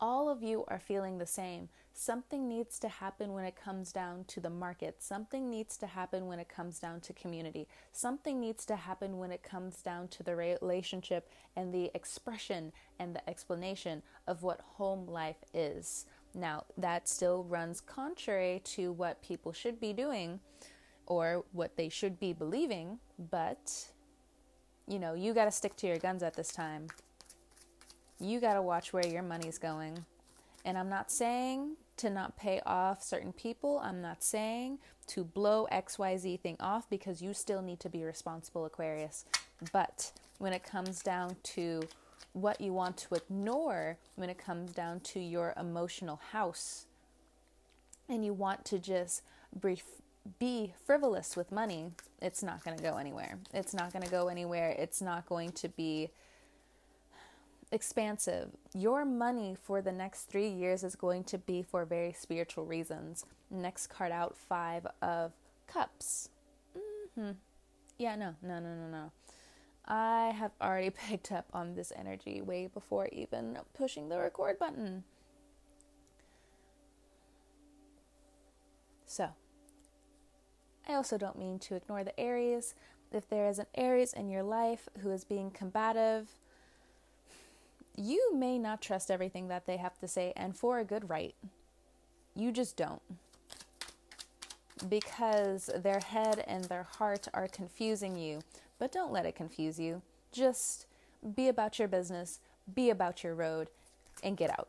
all 0.00 0.28
of 0.28 0.44
you 0.44 0.64
are 0.68 0.78
feeling 0.78 1.18
the 1.18 1.26
same. 1.26 1.70
Something 2.00 2.48
needs 2.48 2.78
to 2.78 2.88
happen 2.88 3.32
when 3.32 3.44
it 3.44 3.56
comes 3.56 3.90
down 3.90 4.22
to 4.28 4.38
the 4.38 4.48
market. 4.48 5.02
Something 5.02 5.50
needs 5.50 5.76
to 5.78 5.88
happen 5.88 6.28
when 6.28 6.38
it 6.38 6.48
comes 6.48 6.78
down 6.78 7.00
to 7.00 7.12
community. 7.12 7.66
Something 7.90 8.38
needs 8.38 8.64
to 8.66 8.76
happen 8.76 9.18
when 9.18 9.32
it 9.32 9.42
comes 9.42 9.82
down 9.82 10.06
to 10.08 10.22
the 10.22 10.36
relationship 10.36 11.28
and 11.56 11.74
the 11.74 11.90
expression 11.94 12.70
and 13.00 13.16
the 13.16 13.28
explanation 13.28 14.00
of 14.28 14.44
what 14.44 14.60
home 14.60 15.08
life 15.08 15.42
is. 15.52 16.06
Now, 16.36 16.66
that 16.76 17.08
still 17.08 17.42
runs 17.42 17.80
contrary 17.80 18.62
to 18.76 18.92
what 18.92 19.20
people 19.20 19.52
should 19.52 19.80
be 19.80 19.92
doing 19.92 20.38
or 21.04 21.44
what 21.50 21.76
they 21.76 21.88
should 21.88 22.20
be 22.20 22.32
believing, 22.32 23.00
but 23.30 23.88
you 24.86 25.00
know, 25.00 25.14
you 25.14 25.34
got 25.34 25.46
to 25.46 25.50
stick 25.50 25.74
to 25.78 25.88
your 25.88 25.98
guns 25.98 26.22
at 26.22 26.34
this 26.34 26.52
time 26.52 26.86
you 28.20 28.40
got 28.40 28.54
to 28.54 28.62
watch 28.62 28.92
where 28.92 29.06
your 29.06 29.22
money's 29.22 29.58
going. 29.58 30.04
And 30.64 30.76
I'm 30.76 30.88
not 30.88 31.12
saying 31.12 31.76
to 31.98 32.10
not 32.10 32.36
pay 32.36 32.60
off 32.64 33.02
certain 33.02 33.32
people. 33.32 33.80
I'm 33.82 34.00
not 34.00 34.22
saying 34.22 34.78
to 35.08 35.24
blow 35.24 35.66
XYZ 35.72 36.40
thing 36.40 36.56
off 36.60 36.88
because 36.88 37.22
you 37.22 37.34
still 37.34 37.62
need 37.62 37.80
to 37.80 37.88
be 37.88 38.04
responsible, 38.04 38.64
Aquarius. 38.64 39.24
But 39.72 40.12
when 40.38 40.52
it 40.52 40.62
comes 40.62 41.02
down 41.02 41.36
to 41.42 41.82
what 42.32 42.60
you 42.60 42.72
want 42.72 42.96
to 42.98 43.14
ignore, 43.14 43.96
when 44.16 44.30
it 44.30 44.38
comes 44.38 44.72
down 44.72 45.00
to 45.00 45.20
your 45.20 45.54
emotional 45.58 46.20
house, 46.32 46.86
and 48.08 48.24
you 48.24 48.32
want 48.32 48.64
to 48.66 48.78
just 48.78 49.22
brief, 49.54 49.84
be 50.38 50.72
frivolous 50.84 51.36
with 51.36 51.52
money, 51.52 51.92
it's 52.20 52.42
not 52.42 52.64
going 52.64 52.76
to 52.76 52.82
go 52.82 52.96
anywhere. 52.96 53.38
It's 53.52 53.74
not 53.74 53.92
going 53.92 54.04
to 54.04 54.10
go 54.10 54.28
anywhere. 54.28 54.74
It's 54.78 55.02
not 55.02 55.26
going 55.26 55.52
to 55.52 55.68
be 55.68 56.10
expansive. 57.72 58.50
Your 58.74 59.04
money 59.04 59.56
for 59.62 59.82
the 59.82 59.92
next 59.92 60.24
three 60.24 60.48
years 60.48 60.82
is 60.82 60.96
going 60.96 61.24
to 61.24 61.38
be 61.38 61.62
for 61.62 61.84
very 61.84 62.12
spiritual 62.12 62.64
reasons. 62.64 63.24
Next 63.50 63.88
card 63.88 64.12
out, 64.12 64.36
Five 64.36 64.86
of 65.02 65.32
Cups. 65.66 66.30
Mm-hmm. 66.76 67.32
Yeah, 67.98 68.16
no, 68.16 68.34
no, 68.42 68.58
no, 68.58 68.74
no, 68.74 68.88
no. 68.90 69.12
I 69.86 70.32
have 70.36 70.52
already 70.60 70.90
picked 71.08 71.32
up 71.32 71.46
on 71.52 71.74
this 71.74 71.92
energy 71.96 72.40
way 72.40 72.66
before 72.66 73.08
even 73.12 73.58
pushing 73.74 74.08
the 74.08 74.18
record 74.18 74.58
button. 74.58 75.04
So, 79.06 79.30
I 80.86 80.94
also 80.94 81.16
don't 81.16 81.38
mean 81.38 81.58
to 81.60 81.76
ignore 81.76 82.04
the 82.04 82.18
Aries. 82.20 82.74
If 83.10 83.28
there 83.28 83.48
is 83.48 83.58
an 83.58 83.66
Aries 83.74 84.12
in 84.12 84.28
your 84.28 84.42
life 84.42 84.88
who 85.00 85.10
is 85.10 85.24
being 85.24 85.50
combative, 85.50 86.28
you 87.98 88.34
may 88.34 88.58
not 88.58 88.80
trust 88.80 89.10
everything 89.10 89.48
that 89.48 89.66
they 89.66 89.76
have 89.76 89.98
to 89.98 90.08
say, 90.08 90.32
and 90.36 90.56
for 90.56 90.78
a 90.78 90.84
good 90.84 91.10
right. 91.10 91.34
You 92.34 92.52
just 92.52 92.76
don't. 92.76 93.02
Because 94.88 95.68
their 95.74 95.98
head 95.98 96.44
and 96.46 96.64
their 96.64 96.84
heart 96.84 97.26
are 97.34 97.48
confusing 97.48 98.16
you, 98.16 98.40
but 98.78 98.92
don't 98.92 99.12
let 99.12 99.26
it 99.26 99.34
confuse 99.34 99.78
you. 99.78 100.02
Just 100.30 100.86
be 101.34 101.48
about 101.48 101.78
your 101.78 101.88
business, 101.88 102.38
be 102.72 102.90
about 102.90 103.24
your 103.24 103.34
road, 103.34 103.68
and 104.22 104.36
get 104.36 104.50
out. 104.50 104.68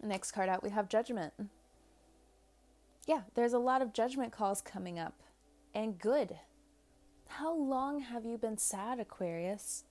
Next 0.00 0.32
card 0.32 0.48
out, 0.48 0.62
we 0.62 0.70
have 0.70 0.88
Judgment. 0.88 1.32
Yeah, 3.06 3.22
there's 3.34 3.52
a 3.52 3.58
lot 3.58 3.82
of 3.82 3.92
judgment 3.92 4.32
calls 4.32 4.60
coming 4.60 4.98
up, 4.98 5.14
and 5.74 5.98
good. 5.98 6.36
How 7.26 7.52
long 7.52 8.00
have 8.00 8.24
you 8.24 8.38
been 8.38 8.58
sad, 8.58 9.00
Aquarius? 9.00 9.84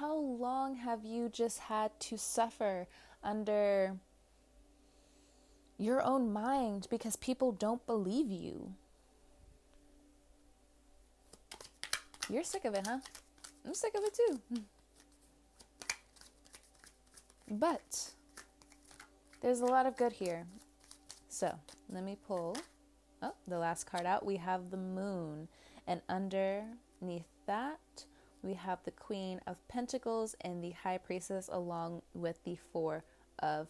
How 0.00 0.16
long 0.16 0.76
have 0.76 1.04
you 1.04 1.28
just 1.28 1.58
had 1.58 1.90
to 2.00 2.16
suffer 2.16 2.86
under 3.22 3.98
your 5.76 6.02
own 6.02 6.32
mind 6.32 6.86
because 6.88 7.16
people 7.16 7.52
don't 7.52 7.84
believe 7.86 8.30
you? 8.30 8.72
You're 12.30 12.44
sick 12.44 12.64
of 12.64 12.72
it, 12.72 12.86
huh? 12.86 13.00
I'm 13.66 13.74
sick 13.74 13.94
of 13.94 14.02
it 14.02 14.14
too. 14.14 14.62
But 17.50 18.12
there's 19.42 19.60
a 19.60 19.66
lot 19.66 19.84
of 19.84 19.98
good 19.98 20.12
here. 20.12 20.46
So 21.28 21.54
let 21.90 22.04
me 22.04 22.16
pull 22.26 22.56
oh, 23.20 23.34
the 23.46 23.58
last 23.58 23.84
card 23.84 24.06
out. 24.06 24.24
We 24.24 24.36
have 24.36 24.70
the 24.70 24.78
moon, 24.78 25.48
and 25.86 26.00
underneath 26.08 27.28
that, 27.44 28.06
we 28.42 28.54
have 28.54 28.78
the 28.84 28.90
Queen 28.90 29.40
of 29.46 29.56
Pentacles 29.68 30.34
and 30.40 30.62
the 30.62 30.70
High 30.70 30.98
Priestess, 30.98 31.48
along 31.52 32.02
with 32.14 32.42
the 32.44 32.56
Four 32.72 33.04
of 33.38 33.68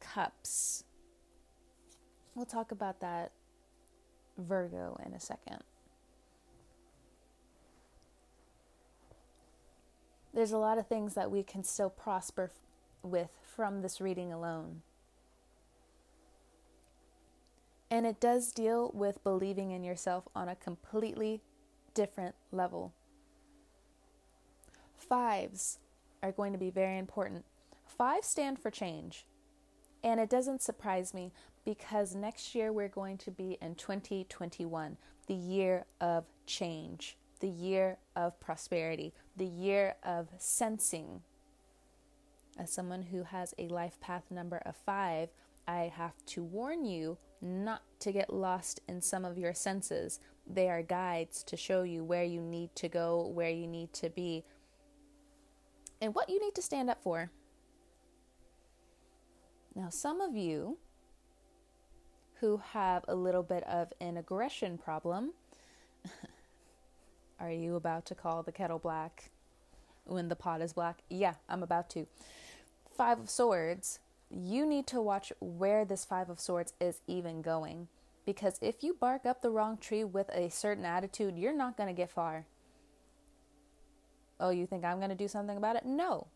Cups. 0.00 0.84
We'll 2.34 2.46
talk 2.46 2.70
about 2.70 3.00
that 3.00 3.32
Virgo 4.36 5.00
in 5.04 5.14
a 5.14 5.20
second. 5.20 5.62
There's 10.34 10.52
a 10.52 10.58
lot 10.58 10.76
of 10.76 10.86
things 10.86 11.14
that 11.14 11.30
we 11.30 11.42
can 11.42 11.64
still 11.64 11.88
prosper 11.88 12.50
with 13.02 13.30
from 13.42 13.80
this 13.80 14.02
reading 14.02 14.30
alone. 14.30 14.82
And 17.90 18.04
it 18.04 18.20
does 18.20 18.52
deal 18.52 18.90
with 18.92 19.24
believing 19.24 19.70
in 19.70 19.82
yourself 19.82 20.28
on 20.34 20.48
a 20.48 20.56
completely 20.56 21.40
different 21.94 22.34
level. 22.52 22.92
Fives 25.08 25.78
are 26.22 26.32
going 26.32 26.52
to 26.52 26.58
be 26.58 26.70
very 26.70 26.98
important. 26.98 27.44
Five 27.86 28.24
stand 28.24 28.58
for 28.58 28.70
change. 28.70 29.26
And 30.02 30.20
it 30.20 30.30
doesn't 30.30 30.62
surprise 30.62 31.14
me 31.14 31.32
because 31.64 32.14
next 32.14 32.54
year 32.54 32.72
we're 32.72 32.88
going 32.88 33.18
to 33.18 33.30
be 33.30 33.58
in 33.60 33.74
2021, 33.74 34.96
the 35.26 35.34
year 35.34 35.84
of 36.00 36.24
change, 36.46 37.16
the 37.40 37.48
year 37.48 37.98
of 38.14 38.38
prosperity, 38.40 39.12
the 39.36 39.46
year 39.46 39.96
of 40.02 40.28
sensing. 40.38 41.22
As 42.58 42.72
someone 42.72 43.02
who 43.02 43.24
has 43.24 43.54
a 43.58 43.68
life 43.68 44.00
path 44.00 44.24
number 44.30 44.58
of 44.64 44.76
five, 44.76 45.30
I 45.68 45.92
have 45.94 46.14
to 46.26 46.42
warn 46.42 46.84
you 46.84 47.18
not 47.42 47.82
to 48.00 48.12
get 48.12 48.32
lost 48.32 48.80
in 48.88 49.02
some 49.02 49.24
of 49.24 49.36
your 49.36 49.52
senses. 49.52 50.20
They 50.46 50.70
are 50.70 50.82
guides 50.82 51.42
to 51.44 51.56
show 51.56 51.82
you 51.82 52.04
where 52.04 52.24
you 52.24 52.40
need 52.40 52.74
to 52.76 52.88
go, 52.88 53.26
where 53.26 53.50
you 53.50 53.66
need 53.66 53.92
to 53.94 54.08
be, 54.08 54.44
and 56.00 56.14
what 56.14 56.28
you 56.28 56.40
need 56.40 56.54
to 56.54 56.62
stand 56.62 56.90
up 56.90 57.02
for. 57.02 57.30
Now, 59.74 59.90
some 59.90 60.20
of 60.20 60.36
you 60.36 60.78
who 62.40 62.58
have 62.72 63.04
a 63.08 63.14
little 63.14 63.42
bit 63.42 63.62
of 63.64 63.92
an 64.00 64.16
aggression 64.16 64.78
problem, 64.78 65.32
are 67.40 67.50
you 67.50 67.76
about 67.76 68.06
to 68.06 68.14
call 68.14 68.42
the 68.42 68.52
kettle 68.52 68.78
black 68.78 69.30
when 70.04 70.28
the 70.28 70.36
pot 70.36 70.62
is 70.62 70.72
black? 70.72 71.00
Yeah, 71.10 71.34
I'm 71.48 71.62
about 71.62 71.90
to. 71.90 72.06
Five 72.96 73.20
of 73.20 73.28
Swords, 73.28 73.98
you 74.30 74.66
need 74.66 74.86
to 74.88 75.00
watch 75.02 75.32
where 75.40 75.84
this 75.84 76.04
Five 76.04 76.30
of 76.30 76.40
Swords 76.40 76.72
is 76.80 77.00
even 77.06 77.42
going. 77.42 77.88
Because 78.24 78.58
if 78.60 78.82
you 78.82 78.96
bark 78.98 79.24
up 79.24 79.42
the 79.42 79.50
wrong 79.50 79.76
tree 79.76 80.04
with 80.04 80.28
a 80.30 80.50
certain 80.50 80.84
attitude, 80.84 81.36
you're 81.36 81.56
not 81.56 81.76
going 81.76 81.88
to 81.88 81.96
get 81.96 82.10
far. 82.10 82.46
Oh, 84.38 84.50
you 84.50 84.66
think 84.66 84.84
I'm 84.84 84.98
going 84.98 85.10
to 85.10 85.16
do 85.16 85.28
something 85.28 85.56
about 85.56 85.76
it? 85.76 85.86
No. 85.86 86.26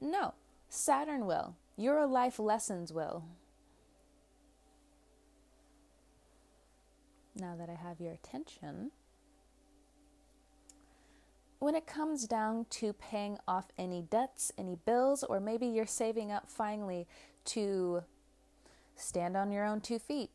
No. 0.00 0.34
Saturn 0.68 1.26
will. 1.26 1.56
Your 1.76 2.06
life 2.06 2.38
lessons 2.38 2.92
will. 2.92 3.24
Now 7.34 7.54
that 7.56 7.70
I 7.70 7.74
have 7.74 8.00
your 8.00 8.12
attention, 8.12 8.90
when 11.60 11.76
it 11.76 11.86
comes 11.86 12.26
down 12.26 12.66
to 12.70 12.92
paying 12.92 13.38
off 13.46 13.66
any 13.78 14.02
debts, 14.02 14.50
any 14.58 14.76
bills, 14.84 15.22
or 15.22 15.38
maybe 15.38 15.66
you're 15.66 15.86
saving 15.86 16.32
up 16.32 16.50
finally 16.50 17.06
to 17.44 18.02
stand 18.96 19.36
on 19.36 19.52
your 19.52 19.64
own 19.64 19.80
two 19.80 20.00
feet, 20.00 20.30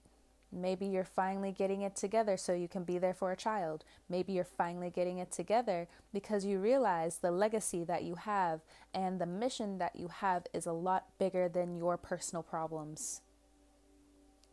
Maybe 0.51 0.85
you're 0.85 1.03
finally 1.03 1.51
getting 1.51 1.81
it 1.81 1.95
together 1.95 2.37
so 2.37 2.53
you 2.53 2.67
can 2.67 2.83
be 2.83 2.97
there 2.97 3.13
for 3.13 3.31
a 3.31 3.37
child. 3.37 3.83
Maybe 4.09 4.33
you're 4.33 4.45
finally 4.45 4.89
getting 4.89 5.17
it 5.17 5.31
together 5.31 5.87
because 6.13 6.45
you 6.45 6.59
realize 6.59 7.17
the 7.17 7.31
legacy 7.31 7.83
that 7.83 8.03
you 8.03 8.15
have 8.15 8.61
and 8.93 9.19
the 9.19 9.25
mission 9.25 9.77
that 9.79 9.95
you 9.95 10.07
have 10.07 10.47
is 10.53 10.65
a 10.65 10.71
lot 10.71 11.07
bigger 11.19 11.49
than 11.49 11.75
your 11.75 11.97
personal 11.97 12.43
problems. 12.43 13.21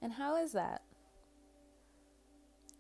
And 0.03 0.15
how 0.15 0.37
is 0.37 0.53
that? 0.53 0.83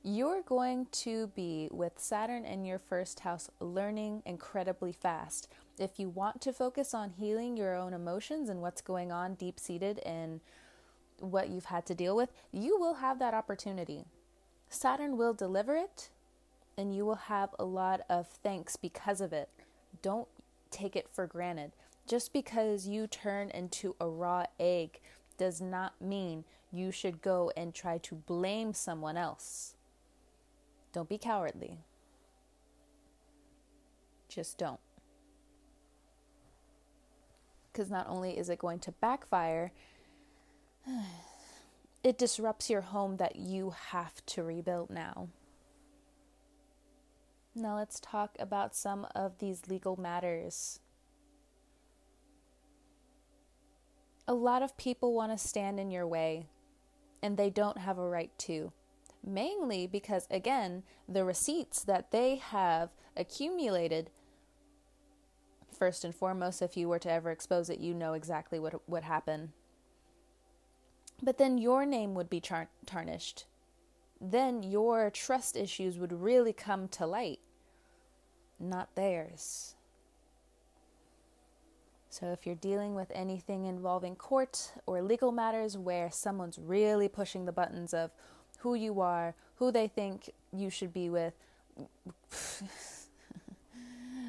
You're 0.02 0.42
going 0.42 0.88
to 0.92 1.28
be 1.28 1.68
with 1.70 1.94
Saturn 1.96 2.44
in 2.44 2.66
your 2.66 2.78
first 2.78 3.20
house 3.20 3.48
learning 3.58 4.22
incredibly 4.26 4.92
fast. 4.92 5.48
If 5.78 5.98
you 5.98 6.10
want 6.10 6.42
to 6.42 6.52
focus 6.52 6.92
on 6.92 7.08
healing 7.08 7.56
your 7.56 7.74
own 7.74 7.94
emotions 7.94 8.50
and 8.50 8.60
what's 8.60 8.82
going 8.82 9.10
on 9.10 9.34
deep 9.34 9.58
seated 9.58 10.00
in 10.00 10.42
what 11.20 11.48
you've 11.48 11.66
had 11.66 11.86
to 11.86 11.94
deal 11.94 12.16
with, 12.16 12.30
you 12.52 12.78
will 12.78 12.94
have 12.94 13.18
that 13.18 13.34
opportunity. 13.34 14.06
Saturn 14.68 15.16
will 15.16 15.34
deliver 15.34 15.76
it, 15.76 16.10
and 16.76 16.94
you 16.94 17.04
will 17.04 17.14
have 17.14 17.54
a 17.58 17.64
lot 17.64 18.00
of 18.08 18.26
thanks 18.26 18.76
because 18.76 19.20
of 19.20 19.32
it. 19.32 19.48
Don't 20.02 20.28
take 20.70 20.96
it 20.96 21.08
for 21.12 21.26
granted. 21.26 21.72
Just 22.06 22.32
because 22.32 22.86
you 22.86 23.06
turn 23.06 23.50
into 23.50 23.96
a 24.00 24.08
raw 24.08 24.44
egg 24.58 25.00
does 25.38 25.60
not 25.60 26.00
mean 26.00 26.44
you 26.70 26.90
should 26.90 27.22
go 27.22 27.52
and 27.56 27.72
try 27.72 27.98
to 27.98 28.16
blame 28.16 28.74
someone 28.74 29.16
else. 29.16 29.74
Don't 30.92 31.08
be 31.08 31.18
cowardly. 31.18 31.78
Just 34.28 34.58
don't. 34.58 34.80
Because 37.72 37.90
not 37.90 38.08
only 38.08 38.36
is 38.36 38.48
it 38.48 38.58
going 38.58 38.80
to 38.80 38.92
backfire, 38.92 39.72
it 42.04 42.18
disrupts 42.18 42.70
your 42.70 42.82
home 42.82 43.16
that 43.16 43.36
you 43.36 43.74
have 43.90 44.24
to 44.26 44.42
rebuild 44.42 44.90
now. 44.90 45.28
Now, 47.54 47.76
let's 47.76 48.00
talk 48.00 48.36
about 48.40 48.74
some 48.74 49.06
of 49.14 49.38
these 49.38 49.68
legal 49.68 49.96
matters. 49.96 50.80
A 54.26 54.34
lot 54.34 54.62
of 54.62 54.76
people 54.76 55.14
want 55.14 55.30
to 55.30 55.38
stand 55.38 55.78
in 55.78 55.90
your 55.90 56.06
way, 56.06 56.46
and 57.22 57.36
they 57.36 57.50
don't 57.50 57.78
have 57.78 57.98
a 57.98 58.08
right 58.08 58.36
to. 58.38 58.72
Mainly 59.24 59.86
because, 59.86 60.26
again, 60.30 60.82
the 61.08 61.24
receipts 61.24 61.84
that 61.84 62.10
they 62.10 62.36
have 62.36 62.90
accumulated, 63.16 64.10
first 65.70 66.04
and 66.04 66.14
foremost, 66.14 66.60
if 66.60 66.76
you 66.76 66.88
were 66.88 66.98
to 66.98 67.10
ever 67.10 67.30
expose 67.30 67.70
it, 67.70 67.78
you 67.78 67.94
know 67.94 68.14
exactly 68.14 68.58
what 68.58 68.88
would 68.88 69.04
happen 69.04 69.52
but 71.22 71.38
then 71.38 71.58
your 71.58 71.86
name 71.86 72.14
would 72.14 72.30
be 72.30 72.40
char- 72.40 72.68
tarnished. 72.86 73.44
Then 74.20 74.62
your 74.62 75.10
trust 75.10 75.56
issues 75.56 75.98
would 75.98 76.12
really 76.12 76.52
come 76.52 76.88
to 76.88 77.06
light, 77.06 77.40
not 78.58 78.94
theirs. 78.94 79.74
So, 82.08 82.26
if 82.30 82.46
you're 82.46 82.54
dealing 82.54 82.94
with 82.94 83.10
anything 83.12 83.64
involving 83.64 84.14
court 84.14 84.70
or 84.86 85.02
legal 85.02 85.32
matters 85.32 85.76
where 85.76 86.12
someone's 86.12 86.60
really 86.60 87.08
pushing 87.08 87.44
the 87.44 87.50
buttons 87.50 87.92
of 87.92 88.12
who 88.60 88.74
you 88.74 89.00
are, 89.00 89.34
who 89.56 89.72
they 89.72 89.88
think 89.88 90.30
you 90.52 90.70
should 90.70 90.92
be 90.92 91.10
with, 91.10 91.34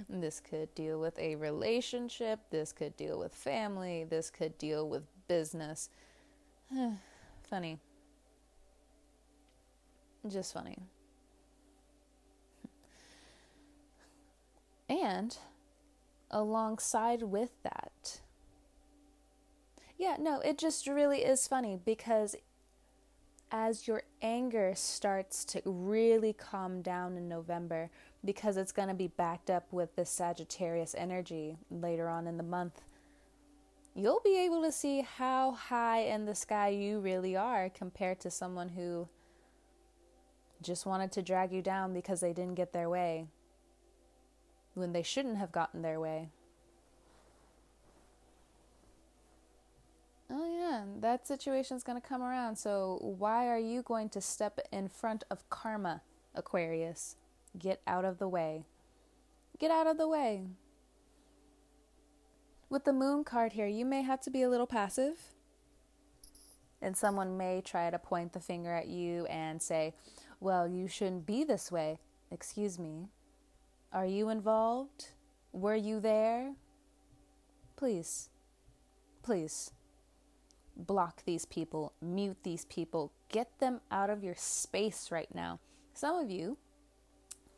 this 0.10 0.40
could 0.40 0.74
deal 0.74 1.00
with 1.00 1.18
a 1.20 1.36
relationship, 1.36 2.40
this 2.50 2.72
could 2.72 2.98
deal 2.98 3.20
with 3.20 3.36
family, 3.36 4.04
this 4.04 4.32
could 4.32 4.58
deal 4.58 4.90
with 4.90 5.04
business. 5.28 5.90
funny. 7.50 7.80
Just 10.28 10.54
funny. 10.54 10.78
And 14.90 15.38
alongside 16.32 17.24
with 17.24 17.52
that, 17.64 18.22
yeah, 19.98 20.18
no, 20.20 20.40
it 20.42 20.58
just 20.58 20.88
really 20.88 21.20
is 21.20 21.48
funny 21.48 21.80
because 21.84 22.36
as 23.52 23.88
your 23.88 24.04
anger 24.22 24.74
starts 24.76 25.46
to 25.46 25.62
really 25.66 26.34
calm 26.34 26.82
down 26.82 27.16
in 27.16 27.30
November, 27.30 27.90
because 28.24 28.58
it's 28.58 28.72
going 28.72 28.88
to 28.88 28.94
be 28.94 29.08
backed 29.08 29.50
up 29.50 29.72
with 29.72 29.96
the 29.96 30.06
Sagittarius 30.06 30.96
energy 30.98 31.56
later 31.70 32.10
on 32.10 32.28
in 32.28 32.38
the 32.38 32.44
month 32.44 32.82
you'll 33.96 34.22
be 34.24 34.38
able 34.38 34.62
to 34.62 34.72
see 34.72 35.02
how 35.02 35.52
high 35.54 36.00
in 36.00 36.26
the 36.26 36.36
sky 36.36 36.70
you 36.70 37.00
really 37.00 37.36
are 37.36 37.70
compared 37.70 38.20
to 38.20 38.30
someone 38.30 38.70
who 38.70 39.08
just 40.62 40.86
wanted 40.86 41.12
to 41.14 41.22
drag 41.22 41.52
you 41.52 41.62
down 41.62 41.94
because 41.94 42.20
they 42.20 42.34
didn't 42.34 42.56
get 42.56 42.74
their 42.74 42.90
way 42.90 43.28
when 44.74 44.92
they 44.92 45.04
shouldn't 45.04 45.38
have 45.38 45.52
gotten 45.52 45.82
their 45.82 46.00
way. 46.00 46.30
Oh, 50.30 50.60
yeah, 50.60 50.84
that 51.00 51.28
situation's 51.28 51.84
going 51.84 52.02
to 52.02 52.06
come 52.06 52.22
around. 52.22 52.58
So, 52.58 52.98
why 53.02 53.48
are 53.48 53.60
you 53.60 53.84
going 53.84 54.10
to 54.10 54.22
step 54.22 54.60
in 54.72 54.90
front 54.90 55.24
of 55.30 55.48
karma, 55.50 56.02
Aquarius? 56.34 57.16
Get 57.58 57.80
out 57.86 58.04
of 58.04 58.18
the 58.18 58.28
way. 58.28 58.66
Get 59.60 59.72
out 59.72 59.88
of 59.88 59.98
the 59.98 60.08
way. 60.08 60.48
With 62.76 62.84
the 62.84 62.92
moon 62.92 63.24
card 63.24 63.54
here, 63.54 63.68
you 63.68 63.86
may 63.86 64.02
have 64.02 64.20
to 64.24 64.30
be 64.30 64.42
a 64.42 64.50
little 64.50 64.68
passive. 64.68 65.18
And 66.82 66.98
someone 66.98 67.38
may 67.38 67.62
try 67.62 67.90
to 67.90 67.98
point 67.98 68.34
the 68.34 68.42
finger 68.42 68.74
at 68.74 68.90
you 68.90 69.26
and 69.28 69.62
say, 69.62 69.94
Well, 70.42 70.68
you 70.68 70.90
shouldn't 70.90 71.26
be 71.26 71.46
this 71.46 71.72
way. 71.72 72.00
Excuse 72.32 72.78
me. 72.78 73.08
Are 73.94 74.06
you 74.06 74.28
involved? 74.28 75.12
Were 75.54 75.78
you 75.78 76.02
there? 76.02 76.52
Please, 77.78 78.28
please 79.24 79.72
block 80.76 81.24
these 81.24 81.46
people, 81.46 81.94
mute 82.02 82.44
these 82.44 82.66
people, 82.66 83.14
get 83.30 83.58
them 83.60 83.80
out 83.90 84.10
of 84.10 84.22
your 84.22 84.36
space 84.36 85.12
right 85.12 85.34
now. 85.34 85.62
Some 85.94 86.18
of 86.18 86.30
you 86.30 86.58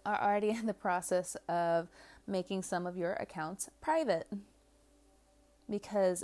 are 0.05 0.21
already 0.21 0.49
in 0.59 0.67
the 0.67 0.75
process 0.75 1.35
of 1.49 1.87
making 2.27 2.61
some 2.61 2.85
of 2.85 2.95
your 2.95 3.13
accounts 3.13 3.67
private 3.81 4.27
because 5.69 6.23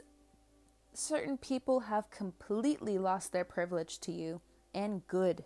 certain 0.93 1.37
people 1.37 1.81
have 1.81 2.09
completely 2.09 2.97
lost 2.97 3.31
their 3.31 3.43
privilege 3.43 3.99
to 3.99 4.11
you 4.11 4.41
and 4.73 5.05
good. 5.07 5.43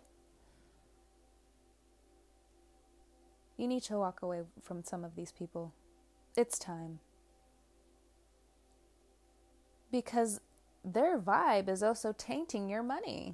You 3.58 3.68
need 3.68 3.84
to 3.84 3.98
walk 3.98 4.22
away 4.22 4.42
from 4.62 4.84
some 4.84 5.04
of 5.04 5.16
these 5.16 5.32
people. 5.32 5.74
It's 6.36 6.60
time. 6.60 7.00
Because 9.92 10.42
their 10.86 11.18
vibe 11.18 11.68
is 11.68 11.82
also 11.82 12.14
tainting 12.14 12.70
your 12.70 12.84
money. 12.84 13.34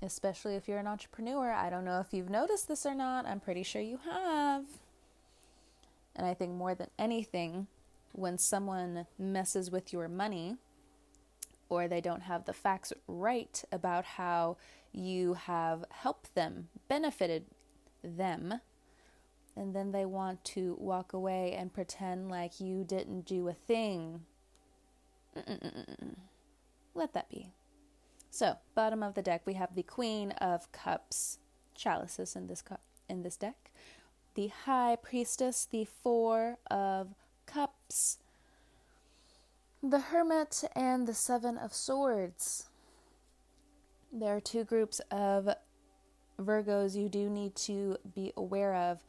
Especially 0.00 0.54
if 0.54 0.66
you're 0.68 0.78
an 0.78 0.86
entrepreneur. 0.86 1.52
I 1.52 1.68
don't 1.68 1.84
know 1.84 2.00
if 2.00 2.12
you've 2.12 2.30
noticed 2.30 2.68
this 2.68 2.86
or 2.86 2.94
not. 2.94 3.26
I'm 3.26 3.40
pretty 3.40 3.62
sure 3.62 3.82
you 3.82 3.98
have. 4.04 4.64
And 6.16 6.26
I 6.26 6.32
think 6.32 6.52
more 6.52 6.74
than 6.74 6.88
anything, 6.98 7.66
when 8.14 8.38
someone 8.38 9.06
messes 9.18 9.70
with 9.70 9.92
your 9.92 10.08
money 10.08 10.56
or 11.68 11.88
they 11.88 12.00
don't 12.00 12.22
have 12.22 12.44
the 12.44 12.52
facts 12.52 12.92
right 13.08 13.64
about 13.72 14.04
how 14.04 14.56
you 14.92 15.34
have 15.34 15.84
helped 15.90 16.34
them, 16.34 16.68
benefited 16.88 17.44
them, 18.02 18.60
and 19.56 19.74
then 19.74 19.90
they 19.90 20.04
want 20.04 20.44
to 20.44 20.76
walk 20.78 21.12
away 21.12 21.52
and 21.52 21.72
pretend 21.72 22.30
like 22.30 22.60
you 22.60 22.84
didn't 22.84 23.22
do 23.24 23.48
a 23.48 23.52
thing. 23.52 24.20
Mm-mm-mm. 25.36 26.16
Let 26.94 27.12
that 27.14 27.28
be. 27.28 27.50
So, 28.30 28.56
bottom 28.74 29.02
of 29.02 29.14
the 29.14 29.22
deck, 29.22 29.42
we 29.44 29.54
have 29.54 29.74
the 29.74 29.82
Queen 29.82 30.30
of 30.32 30.70
Cups, 30.70 31.38
chalices 31.74 32.36
in 32.36 32.46
this 32.46 32.62
cup 32.62 32.80
in 33.08 33.22
this 33.22 33.36
deck, 33.36 33.72
the 34.34 34.48
High 34.48 34.96
Priestess, 35.00 35.66
the 35.70 35.84
Four 35.84 36.58
of 36.70 37.14
The 39.82 40.00
Hermit, 40.00 40.64
and 40.74 41.06
the 41.06 41.14
Seven 41.14 41.58
of 41.58 41.74
Swords. 41.74 42.66
There 44.12 44.36
are 44.36 44.40
two 44.40 44.64
groups 44.64 45.00
of 45.10 45.48
Virgos 46.40 46.96
you 46.96 47.08
do 47.08 47.28
need 47.28 47.54
to 47.56 47.98
be 48.14 48.32
aware 48.36 48.74
of. 48.74 49.00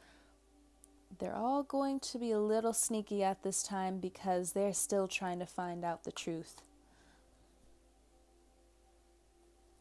They're 1.18 1.34
all 1.34 1.62
going 1.62 2.00
to 2.00 2.18
be 2.18 2.30
a 2.30 2.38
little 2.38 2.72
sneaky 2.72 3.24
at 3.24 3.42
this 3.42 3.62
time 3.62 3.98
because 3.98 4.52
they're 4.52 4.72
still 4.72 5.08
trying 5.08 5.38
to 5.38 5.46
find 5.46 5.84
out 5.84 6.04
the 6.04 6.12
truth. 6.12 6.62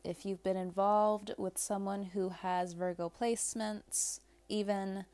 If 0.04 0.26
you've 0.26 0.44
been 0.44 0.58
involved 0.58 1.34
with 1.38 1.58
someone 1.58 2.04
who 2.04 2.30
has 2.30 2.74
Virgo 2.74 3.12
placements, 3.20 4.20
even 4.48 5.06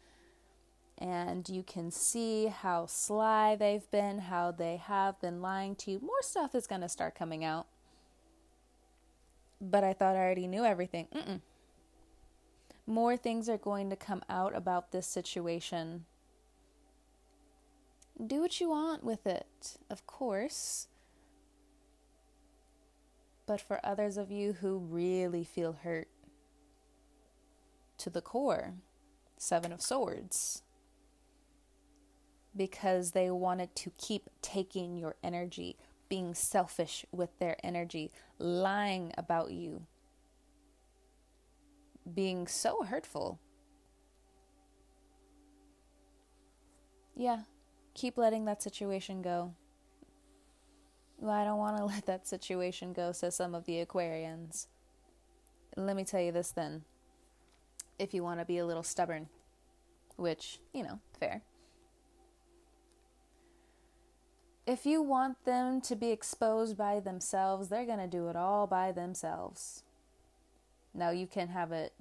and 1.02 1.50
you 1.50 1.64
can 1.64 1.90
see 1.90 2.46
how 2.46 2.86
sly 2.86 3.56
they've 3.56 3.90
been, 3.90 4.20
how 4.20 4.52
they 4.52 4.78
have 4.78 5.20
been 5.20 5.42
lying 5.42 5.76
to 5.78 5.90
you. 5.90 6.00
More 6.00 6.22
stuff 6.22 6.54
is 6.54 6.68
going 6.68 6.82
to 6.82 6.90
start 6.90 7.16
coming 7.16 7.44
out. 7.44 7.66
But 9.60 9.84
I 9.84 9.94
thought 9.94 10.16
I 10.16 10.20
already 10.20 10.46
knew 10.46 10.64
everything. 10.64 11.08
Mm-mm. 11.14 11.42
More 12.86 13.18
things 13.18 13.50
are 13.50 13.58
going 13.58 13.90
to 13.90 13.96
come 13.96 14.22
out 14.30 14.56
about 14.56 14.92
this 14.92 15.08
situation. 15.08 16.06
Do 18.24 18.42
what 18.42 18.62
you 18.62 18.70
want 18.70 19.04
with 19.04 19.26
it, 19.26 19.78
of 19.90 20.06
course. 20.06 20.88
But 23.48 23.60
for 23.60 23.84
others 23.84 24.18
of 24.18 24.30
you 24.30 24.54
who 24.54 24.78
really 24.78 25.44
feel 25.44 25.74
hurt 25.84 26.10
to 27.98 28.12
the 28.12 28.22
core, 28.22 28.76
Seven 29.38 29.72
of 29.72 29.82
Swords 29.82 30.62
because 32.56 33.12
they 33.12 33.30
wanted 33.32 33.76
to 33.76 33.92
keep 33.98 34.30
taking 34.42 34.98
your 34.98 35.16
energy, 35.24 35.78
being 36.10 36.34
selfish 36.34 37.06
with 37.12 37.38
their 37.40 37.56
energy, 37.64 38.12
lying 38.38 39.14
about 39.18 39.52
you, 39.52 39.86
being 42.14 42.48
so 42.48 42.84
hurtful. 42.84 43.40
Yeah, 47.16 47.42
keep 47.94 48.18
letting 48.18 48.46
that 48.46 48.62
situation 48.62 49.22
go. 49.22 49.54
Well, 51.18 51.32
I 51.34 51.46
don't 51.46 51.60
want 51.60 51.78
to 51.78 51.86
let 51.86 52.06
that 52.08 52.28
situation 52.28 52.94
go, 52.94 53.12
says 53.12 53.36
some 53.36 53.56
of 53.56 53.66
the 53.66 53.86
Aquarians. 53.86 54.68
Let 55.78 55.96
me 55.96 56.04
tell 56.04 56.22
you 56.22 56.32
this 56.32 56.52
then. 56.52 56.84
If 57.98 58.14
you 58.14 58.24
want 58.24 58.40
to 58.40 58.46
be 58.46 58.58
a 58.58 58.66
little 58.66 58.84
stubborn, 58.84 59.30
which, 60.18 60.60
you 60.74 60.84
know, 60.84 61.00
fair. 61.20 61.44
If 64.65 64.86
you 64.86 65.02
want 65.02 65.43
them 65.45 65.82
to 65.82 65.95
be 65.95 66.12
exposed 66.12 66.78
by 66.78 67.00
themselves, 67.00 67.69
they're 67.69 67.86
going 67.86 68.00
to 68.00 68.08
do 68.08 68.28
it 68.30 68.36
all 68.36 68.67
by 68.67 68.91
themselves. 68.91 69.84
Now, 70.93 71.10
you 71.10 71.26
can 71.26 71.50
have 71.50 71.71
it 71.71 71.93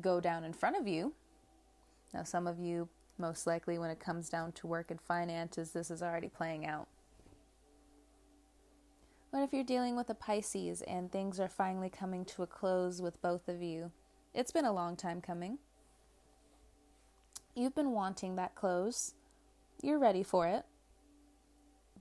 go 0.00 0.20
down 0.20 0.44
in 0.44 0.52
front 0.52 0.76
of 0.76 0.86
you. 0.86 1.14
Now, 2.12 2.24
some 2.24 2.46
of 2.46 2.58
you, 2.58 2.88
most 3.18 3.46
likely, 3.46 3.78
when 3.78 3.90
it 3.90 4.00
comes 4.00 4.28
down 4.28 4.52
to 4.52 4.66
work 4.66 4.90
and 4.90 5.00
finances, 5.00 5.70
this 5.70 5.90
is 5.90 6.02
already 6.02 6.28
playing 6.28 6.66
out. 6.66 6.88
What 9.30 9.42
if 9.42 9.54
you're 9.54 9.64
dealing 9.64 9.96
with 9.96 10.10
a 10.10 10.14
Pisces 10.14 10.82
and 10.82 11.10
things 11.10 11.40
are 11.40 11.48
finally 11.48 11.88
coming 11.88 12.26
to 12.26 12.42
a 12.42 12.46
close 12.46 13.00
with 13.00 13.22
both 13.22 13.48
of 13.48 13.62
you? 13.62 13.92
It's 14.34 14.50
been 14.50 14.66
a 14.66 14.72
long 14.72 14.94
time 14.94 15.22
coming. 15.22 15.58
You've 17.54 17.74
been 17.74 17.92
wanting 17.92 18.36
that 18.36 18.54
close. 18.54 19.14
You're 19.82 19.98
ready 19.98 20.22
for 20.22 20.48
it. 20.48 20.66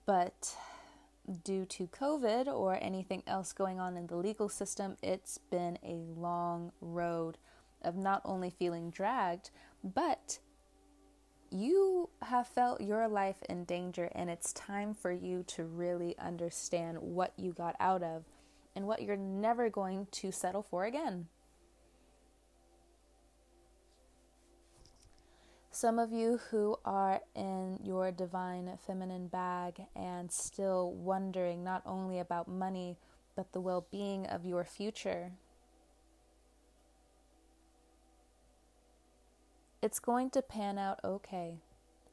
But 0.06 0.56
due 1.44 1.66
to 1.66 1.88
COVID 1.88 2.48
or 2.48 2.78
anything 2.82 3.24
else 3.28 3.54
going 3.54 3.80
on 3.80 3.98
in 3.98 4.08
the 4.08 4.16
legal 4.18 4.50
system, 4.50 4.98
it's 5.02 5.38
been 5.38 5.78
a 5.84 6.04
long 6.20 6.72
road 6.82 7.38
of 7.82 7.96
not 7.96 8.22
only 8.26 8.50
feeling 8.50 8.90
dragged, 8.90 9.52
but 9.84 10.40
you 11.52 12.10
have 12.22 12.48
felt 12.48 12.82
your 12.82 13.08
life 13.08 13.44
in 13.50 13.66
danger, 13.66 14.10
and 14.14 14.30
it's 14.30 14.54
time 14.54 14.94
for 14.94 15.12
you 15.12 15.44
to 15.48 15.66
really 15.66 16.18
understand 16.18 16.98
what 17.00 17.34
you 17.38 17.52
got 17.52 17.76
out 17.80 18.02
of 18.02 18.24
and 18.76 18.88
what 18.88 19.02
you're 19.02 19.18
never 19.18 19.70
going 19.70 20.08
to 20.12 20.32
settle 20.32 20.64
for 20.64 20.86
again. 20.86 21.28
Some 25.82 25.98
of 25.98 26.14
you 26.14 26.40
who 26.52 26.78
are 26.86 27.22
in 27.36 27.80
your 27.84 28.12
divine 28.12 28.78
feminine 28.86 29.30
bag 29.30 29.88
and 29.96 30.32
still 30.32 30.92
wondering 30.92 31.64
not 31.64 31.82
only 31.88 32.20
about 32.20 32.48
money, 32.48 32.98
but 33.36 33.52
the 33.52 33.62
well 33.62 33.88
being 33.90 34.28
of 34.28 34.46
your 34.46 34.64
future. 34.64 35.32
It's 39.82 39.98
going 39.98 40.30
to 40.30 40.44
pan 40.44 40.78
out 40.78 41.00
okay. 41.04 41.56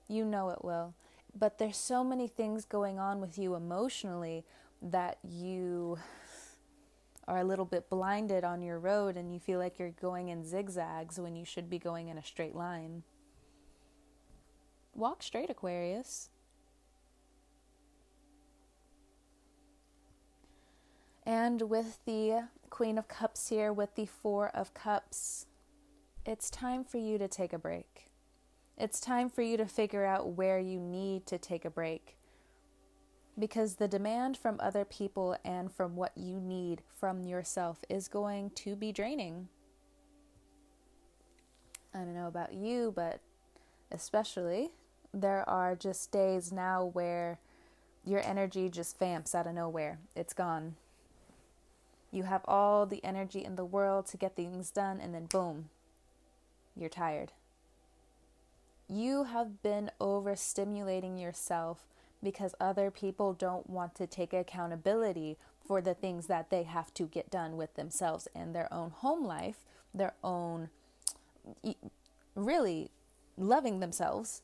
You 0.09 0.25
know 0.25 0.49
it 0.49 0.65
will. 0.65 0.95
But 1.39 1.59
there's 1.59 1.77
so 1.77 2.03
many 2.03 2.27
things 2.27 2.65
going 2.65 2.99
on 2.99 3.21
with 3.21 3.37
you 3.37 3.55
emotionally 3.55 4.45
that 4.81 5.19
you 5.23 5.99
are 7.27 7.37
a 7.37 7.45
little 7.45 7.67
bit 7.67 7.91
blinded 7.91 8.45
on 8.45 8.63
your 8.63 8.79
road 8.79 9.19
and 9.19 9.35
you 9.35 9.39
feel 9.39 9.59
like 9.59 9.79
you're 9.79 9.91
going 9.91 10.31
in 10.31 10.43
zigzags 10.43 11.21
when 11.21 11.37
you 11.37 11.45
should 11.45 11.69
be 11.69 11.79
going 11.79 12.09
in 12.09 12.17
a 12.17 12.25
straight 12.25 12.55
line. 12.55 13.03
Walk 14.99 15.23
straight, 15.23 15.49
Aquarius. 15.49 16.29
And 21.25 21.63
with 21.63 22.01
the 22.05 22.49
Queen 22.69 22.99
of 22.99 23.07
Cups 23.07 23.49
here, 23.49 23.73
with 23.73 23.95
the 23.95 24.07
Four 24.07 24.49
of 24.49 24.75
Cups, 24.75 25.47
it's 26.27 26.51
time 26.51 26.83
for 26.83 26.99
you 26.99 27.17
to 27.17 27.29
take 27.29 27.53
a 27.53 27.61
break. 27.61 28.11
It's 28.77 28.99
time 28.99 29.31
for 29.31 29.43
you 29.43 29.57
to 29.57 29.67
figure 29.67 30.05
out 30.05 30.33
where 30.33 30.59
you 30.59 30.81
need 30.81 31.27
to 31.27 31.39
take 31.39 31.65
a 31.65 31.71
break. 31.71 32.17
Because 33.39 33.77
the 33.77 33.87
demand 33.87 34.37
from 34.37 34.59
other 34.59 34.85
people 34.85 35.37
and 35.45 35.71
from 35.71 35.95
what 35.95 36.19
you 36.19 36.41
need 36.41 36.83
from 36.99 37.23
yourself 37.23 37.79
is 37.89 38.09
going 38.09 38.51
to 38.57 38.75
be 38.75 38.91
draining. 38.91 39.47
I 41.95 41.99
don't 41.99 42.17
know 42.17 42.27
about 42.27 42.53
you, 42.53 42.93
but 42.97 43.21
especially 43.93 44.73
there 45.13 45.49
are 45.49 45.75
just 45.75 46.11
days 46.11 46.53
now 46.53 46.85
where 46.85 47.39
your 48.05 48.21
energy 48.21 48.69
just 48.69 48.99
vamps 48.99 49.35
out 49.35 49.47
of 49.47 49.55
nowhere. 49.55 49.99
It's 50.15 50.33
gone. 50.33 50.77
You 52.11 52.23
have 52.25 52.43
all 52.47 52.87
the 52.87 53.05
energy 53.05 53.45
in 53.45 53.57
the 53.57 53.65
world 53.65 54.07
to 54.07 54.17
get 54.17 54.35
things 54.35 54.71
done, 54.71 54.99
and 55.01 55.15
then 55.15 55.27
boom, 55.27 55.69
you're 56.75 56.89
tired. 56.89 57.33
You 58.89 59.25
have 59.25 59.63
been 59.63 59.91
overstimulating 60.01 61.21
yourself 61.21 61.85
because 62.23 62.55
other 62.59 62.91
people 62.91 63.35
don't 63.35 63.69
want 63.69 63.95
to 63.97 64.07
take 64.07 64.33
accountability 64.33 65.37
for 65.67 65.83
the 65.83 65.93
things 65.93 66.27
that 66.27 66.49
they 66.49 66.63
have 66.63 66.95
to 66.95 67.05
get 67.05 67.31
done 67.31 67.59
with 67.59 67.75
themselves 67.75 68.27
and 68.35 68.55
their 68.55 68.73
own 68.73 68.91
home 68.91 69.25
life, 69.25 69.67
their 69.95 70.15
own 70.25 70.71
really 72.35 72.91
loving 73.37 73.81
themselves 73.81 74.43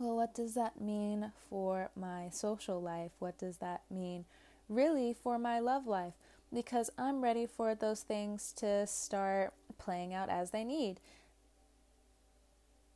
well, 0.00 0.16
what 0.16 0.34
does 0.34 0.54
that 0.54 0.80
mean 0.80 1.30
for 1.50 1.90
my 1.94 2.30
social 2.30 2.80
life? 2.80 3.12
What 3.18 3.38
does 3.38 3.58
that 3.58 3.82
mean 3.90 4.24
really 4.66 5.12
for 5.12 5.38
my 5.38 5.60
love 5.60 5.86
life? 5.86 6.14
Because 6.52 6.90
I'm 6.96 7.22
ready 7.22 7.46
for 7.46 7.74
those 7.74 8.00
things 8.00 8.54
to 8.56 8.86
start 8.86 9.52
playing 9.76 10.14
out 10.14 10.30
as 10.30 10.50
they 10.50 10.64
need. 10.64 11.00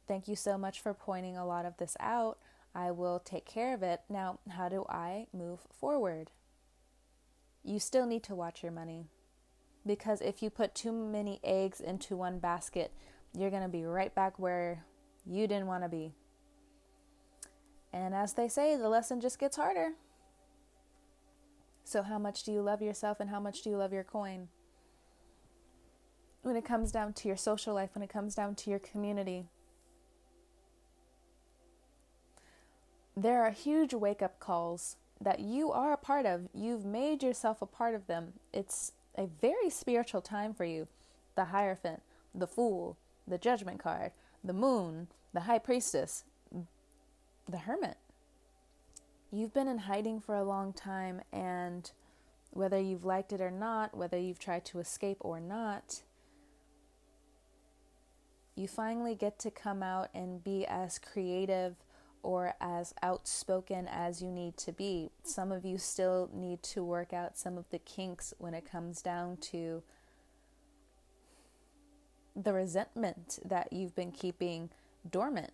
Thank 0.08 0.28
you 0.28 0.34
so 0.34 0.56
much 0.56 0.80
for 0.80 0.94
pointing 0.94 1.36
a 1.36 1.46
lot 1.46 1.66
of 1.66 1.76
this 1.76 1.94
out. 2.00 2.38
I 2.74 2.90
will 2.90 3.18
take 3.18 3.44
care 3.44 3.74
of 3.74 3.82
it. 3.82 4.00
Now, 4.08 4.38
how 4.48 4.70
do 4.70 4.86
I 4.88 5.26
move 5.32 5.60
forward? 5.78 6.30
You 7.62 7.78
still 7.80 8.06
need 8.06 8.22
to 8.24 8.34
watch 8.34 8.62
your 8.62 8.72
money 8.72 9.04
because 9.86 10.22
if 10.22 10.42
you 10.42 10.48
put 10.48 10.74
too 10.74 10.92
many 10.92 11.38
eggs 11.44 11.80
into 11.80 12.16
one 12.16 12.38
basket, 12.38 12.92
you're 13.36 13.50
going 13.50 13.62
to 13.62 13.68
be 13.68 13.84
right 13.84 14.14
back 14.14 14.38
where 14.38 14.84
you 15.26 15.46
didn't 15.46 15.66
want 15.66 15.82
to 15.82 15.88
be. 15.90 16.14
And 17.94 18.12
as 18.12 18.32
they 18.32 18.48
say, 18.48 18.74
the 18.74 18.88
lesson 18.88 19.20
just 19.20 19.38
gets 19.38 19.56
harder. 19.56 19.92
So, 21.84 22.02
how 22.02 22.18
much 22.18 22.42
do 22.42 22.50
you 22.50 22.60
love 22.60 22.82
yourself 22.82 23.20
and 23.20 23.30
how 23.30 23.38
much 23.38 23.62
do 23.62 23.70
you 23.70 23.76
love 23.76 23.92
your 23.92 24.02
coin? 24.02 24.48
When 26.42 26.56
it 26.56 26.64
comes 26.64 26.90
down 26.90 27.12
to 27.12 27.28
your 27.28 27.36
social 27.36 27.72
life, 27.72 27.90
when 27.94 28.02
it 28.02 28.10
comes 28.10 28.34
down 28.34 28.56
to 28.56 28.70
your 28.70 28.80
community, 28.80 29.46
there 33.16 33.44
are 33.44 33.52
huge 33.52 33.94
wake 33.94 34.22
up 34.22 34.40
calls 34.40 34.96
that 35.20 35.38
you 35.38 35.70
are 35.70 35.92
a 35.92 35.96
part 35.96 36.26
of. 36.26 36.48
You've 36.52 36.84
made 36.84 37.22
yourself 37.22 37.62
a 37.62 37.66
part 37.66 37.94
of 37.94 38.08
them. 38.08 38.32
It's 38.52 38.90
a 39.16 39.26
very 39.26 39.70
spiritual 39.70 40.20
time 40.20 40.52
for 40.52 40.64
you. 40.64 40.88
The 41.36 41.44
Hierophant, 41.44 42.02
the 42.34 42.48
Fool, 42.48 42.98
the 43.26 43.38
Judgment 43.38 43.78
card, 43.78 44.10
the 44.42 44.52
Moon, 44.52 45.06
the 45.32 45.40
High 45.40 45.60
Priestess, 45.60 46.24
the 47.48 47.58
Hermit. 47.58 47.96
You've 49.30 49.52
been 49.52 49.68
in 49.68 49.78
hiding 49.78 50.20
for 50.20 50.34
a 50.34 50.44
long 50.44 50.72
time, 50.72 51.20
and 51.32 51.90
whether 52.50 52.78
you've 52.78 53.04
liked 53.04 53.32
it 53.32 53.40
or 53.40 53.50
not, 53.50 53.96
whether 53.96 54.18
you've 54.18 54.38
tried 54.38 54.64
to 54.66 54.78
escape 54.78 55.18
or 55.20 55.40
not, 55.40 56.02
you 58.54 58.68
finally 58.68 59.14
get 59.14 59.38
to 59.40 59.50
come 59.50 59.82
out 59.82 60.08
and 60.14 60.44
be 60.44 60.64
as 60.66 60.98
creative 60.98 61.74
or 62.22 62.54
as 62.60 62.94
outspoken 63.02 63.88
as 63.88 64.22
you 64.22 64.30
need 64.30 64.56
to 64.56 64.72
be. 64.72 65.10
Some 65.24 65.50
of 65.50 65.64
you 65.64 65.76
still 65.76 66.30
need 66.32 66.62
to 66.62 66.84
work 66.84 67.12
out 67.12 67.36
some 67.36 67.58
of 67.58 67.68
the 67.70 67.80
kinks 67.80 68.32
when 68.38 68.54
it 68.54 68.70
comes 68.70 69.02
down 69.02 69.36
to 69.52 69.82
the 72.36 72.52
resentment 72.52 73.38
that 73.44 73.72
you've 73.72 73.94
been 73.94 74.12
keeping 74.12 74.70
dormant, 75.08 75.52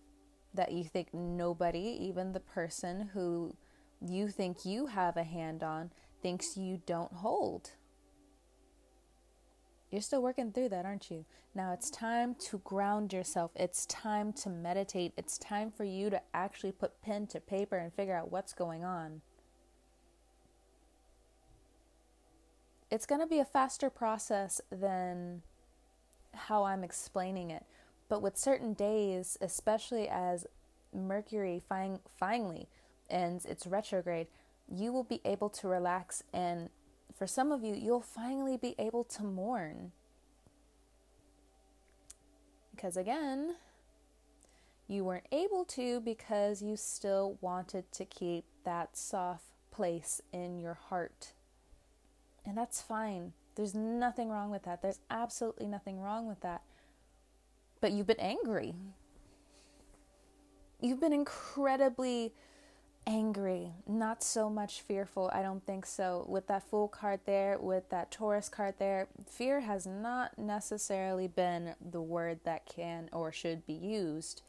that 0.53 0.71
you 0.71 0.83
think 0.83 1.13
nobody, 1.13 1.97
even 1.99 2.33
the 2.33 2.39
person 2.39 3.09
who 3.13 3.55
you 4.01 4.27
think 4.27 4.65
you 4.65 4.87
have 4.87 5.17
a 5.17 5.23
hand 5.23 5.63
on, 5.63 5.91
thinks 6.21 6.57
you 6.57 6.81
don't 6.85 7.13
hold. 7.13 7.71
You're 9.91 10.01
still 10.01 10.21
working 10.21 10.51
through 10.51 10.69
that, 10.69 10.85
aren't 10.85 11.11
you? 11.11 11.25
Now 11.53 11.73
it's 11.73 11.89
time 11.89 12.35
to 12.35 12.59
ground 12.59 13.11
yourself. 13.11 13.51
It's 13.55 13.85
time 13.85 14.31
to 14.33 14.49
meditate. 14.49 15.11
It's 15.17 15.37
time 15.37 15.69
for 15.69 15.83
you 15.83 16.09
to 16.09 16.21
actually 16.33 16.71
put 16.71 17.01
pen 17.01 17.27
to 17.27 17.41
paper 17.41 17.75
and 17.75 17.93
figure 17.93 18.15
out 18.15 18.31
what's 18.31 18.53
going 18.53 18.85
on. 18.85 19.21
It's 22.89 23.05
going 23.05 23.21
to 23.21 23.27
be 23.27 23.39
a 23.39 23.45
faster 23.45 23.89
process 23.89 24.61
than 24.69 25.41
how 26.33 26.63
I'm 26.63 26.83
explaining 26.83 27.51
it. 27.51 27.65
But 28.11 28.21
with 28.21 28.35
certain 28.35 28.73
days, 28.73 29.37
especially 29.39 30.09
as 30.09 30.45
Mercury 30.93 31.61
fin- 31.69 32.01
finally 32.19 32.67
ends 33.09 33.45
its 33.45 33.65
retrograde, 33.65 34.27
you 34.67 34.91
will 34.91 35.05
be 35.05 35.21
able 35.23 35.47
to 35.51 35.69
relax 35.69 36.21
and 36.33 36.69
for 37.17 37.25
some 37.25 37.53
of 37.53 37.63
you, 37.63 37.73
you'll 37.73 38.01
finally 38.01 38.57
be 38.57 38.75
able 38.77 39.05
to 39.05 39.23
mourn. 39.23 39.93
Because 42.75 42.97
again, 42.97 43.55
you 44.89 45.05
weren't 45.05 45.27
able 45.31 45.63
to 45.63 46.01
because 46.01 46.61
you 46.61 46.75
still 46.75 47.37
wanted 47.39 47.89
to 47.93 48.03
keep 48.03 48.43
that 48.65 48.97
soft 48.97 49.45
place 49.71 50.19
in 50.33 50.59
your 50.59 50.73
heart. 50.73 51.31
And 52.45 52.57
that's 52.57 52.81
fine. 52.81 53.31
There's 53.55 53.73
nothing 53.73 54.27
wrong 54.27 54.51
with 54.51 54.63
that. 54.63 54.81
There's 54.81 54.99
absolutely 55.09 55.67
nothing 55.67 56.01
wrong 56.01 56.27
with 56.27 56.41
that. 56.41 56.61
But 57.81 57.91
you've 57.91 58.07
been 58.07 58.19
angry. 58.19 58.75
You've 60.79 60.99
been 60.99 61.13
incredibly 61.13 62.33
angry, 63.07 63.73
not 63.87 64.23
so 64.23 64.49
much 64.49 64.81
fearful. 64.81 65.29
I 65.33 65.41
don't 65.41 65.65
think 65.65 65.85
so. 65.85 66.25
With 66.29 66.47
that 66.47 66.63
Fool 66.69 66.87
card 66.87 67.21
there, 67.25 67.57
with 67.59 67.89
that 67.89 68.11
Taurus 68.11 68.49
card 68.49 68.75
there, 68.77 69.07
fear 69.27 69.61
has 69.61 69.85
not 69.85 70.37
necessarily 70.37 71.27
been 71.27 71.75
the 71.81 72.01
word 72.01 72.39
that 72.45 72.65
can 72.65 73.09
or 73.11 73.31
should 73.31 73.65
be 73.65 73.73
used. 73.73 74.43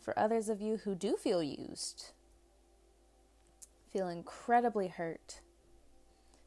For 0.00 0.18
others 0.18 0.48
of 0.48 0.60
you 0.60 0.78
who 0.78 0.94
do 0.94 1.16
feel 1.16 1.42
used, 1.42 2.12
feel 3.90 4.08
incredibly 4.08 4.88
hurt, 4.88 5.40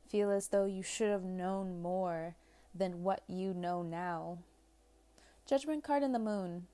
feel 0.08 0.32
as 0.32 0.50
though 0.50 0.66
you 0.66 0.84
should 0.84 1.10
have 1.10 1.24
known 1.24 1.82
more 1.82 2.36
than 2.74 3.04
what 3.04 3.24
you 3.28 3.54
know 3.54 3.82
now. 3.82 4.40
Judgment 5.48 5.84
card 5.84 6.04
in 6.04 6.12
the 6.12 6.20
moon 6.20 6.68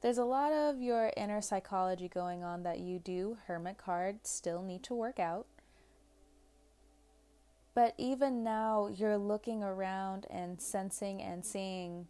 there's 0.00 0.18
a 0.18 0.24
lot 0.24 0.52
of 0.52 0.80
your 0.80 1.12
inner 1.16 1.40
psychology 1.40 2.08
going 2.08 2.44
on 2.44 2.62
that 2.62 2.78
you 2.78 3.00
do, 3.00 3.38
Hermit 3.46 3.78
card, 3.78 4.20
still 4.22 4.62
need 4.62 4.84
to 4.84 4.94
work 4.94 5.18
out. 5.18 5.46
But 7.74 7.94
even 7.98 8.44
now, 8.44 8.88
you're 8.88 9.18
looking 9.18 9.62
around 9.62 10.26
and 10.30 10.60
sensing 10.60 11.20
and 11.20 11.44
seeing, 11.44 12.06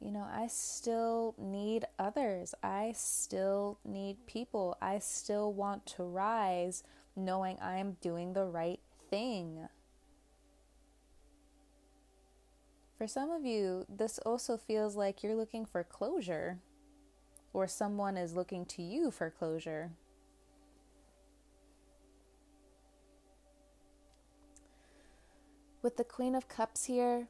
you 0.00 0.12
know, 0.12 0.26
I 0.30 0.46
still 0.46 1.34
need 1.38 1.86
others. 1.98 2.54
I 2.62 2.92
still 2.96 3.78
need 3.84 4.26
people. 4.26 4.76
I 4.80 5.00
still 5.00 5.52
want 5.52 5.86
to 5.86 6.04
rise 6.04 6.84
knowing 7.16 7.58
I'm 7.60 7.96
doing 8.00 8.32
the 8.32 8.44
right 8.44 8.80
thing. 9.10 9.68
For 13.04 13.08
some 13.08 13.30
of 13.30 13.44
you, 13.44 13.84
this 13.86 14.18
also 14.20 14.56
feels 14.56 14.96
like 14.96 15.22
you're 15.22 15.36
looking 15.36 15.66
for 15.66 15.84
closure, 15.84 16.60
or 17.52 17.66
someone 17.66 18.16
is 18.16 18.34
looking 18.34 18.64
to 18.64 18.82
you 18.82 19.10
for 19.10 19.28
closure. 19.28 19.90
With 25.82 25.98
the 25.98 26.04
Queen 26.04 26.34
of 26.34 26.48
Cups 26.48 26.86
here, 26.86 27.28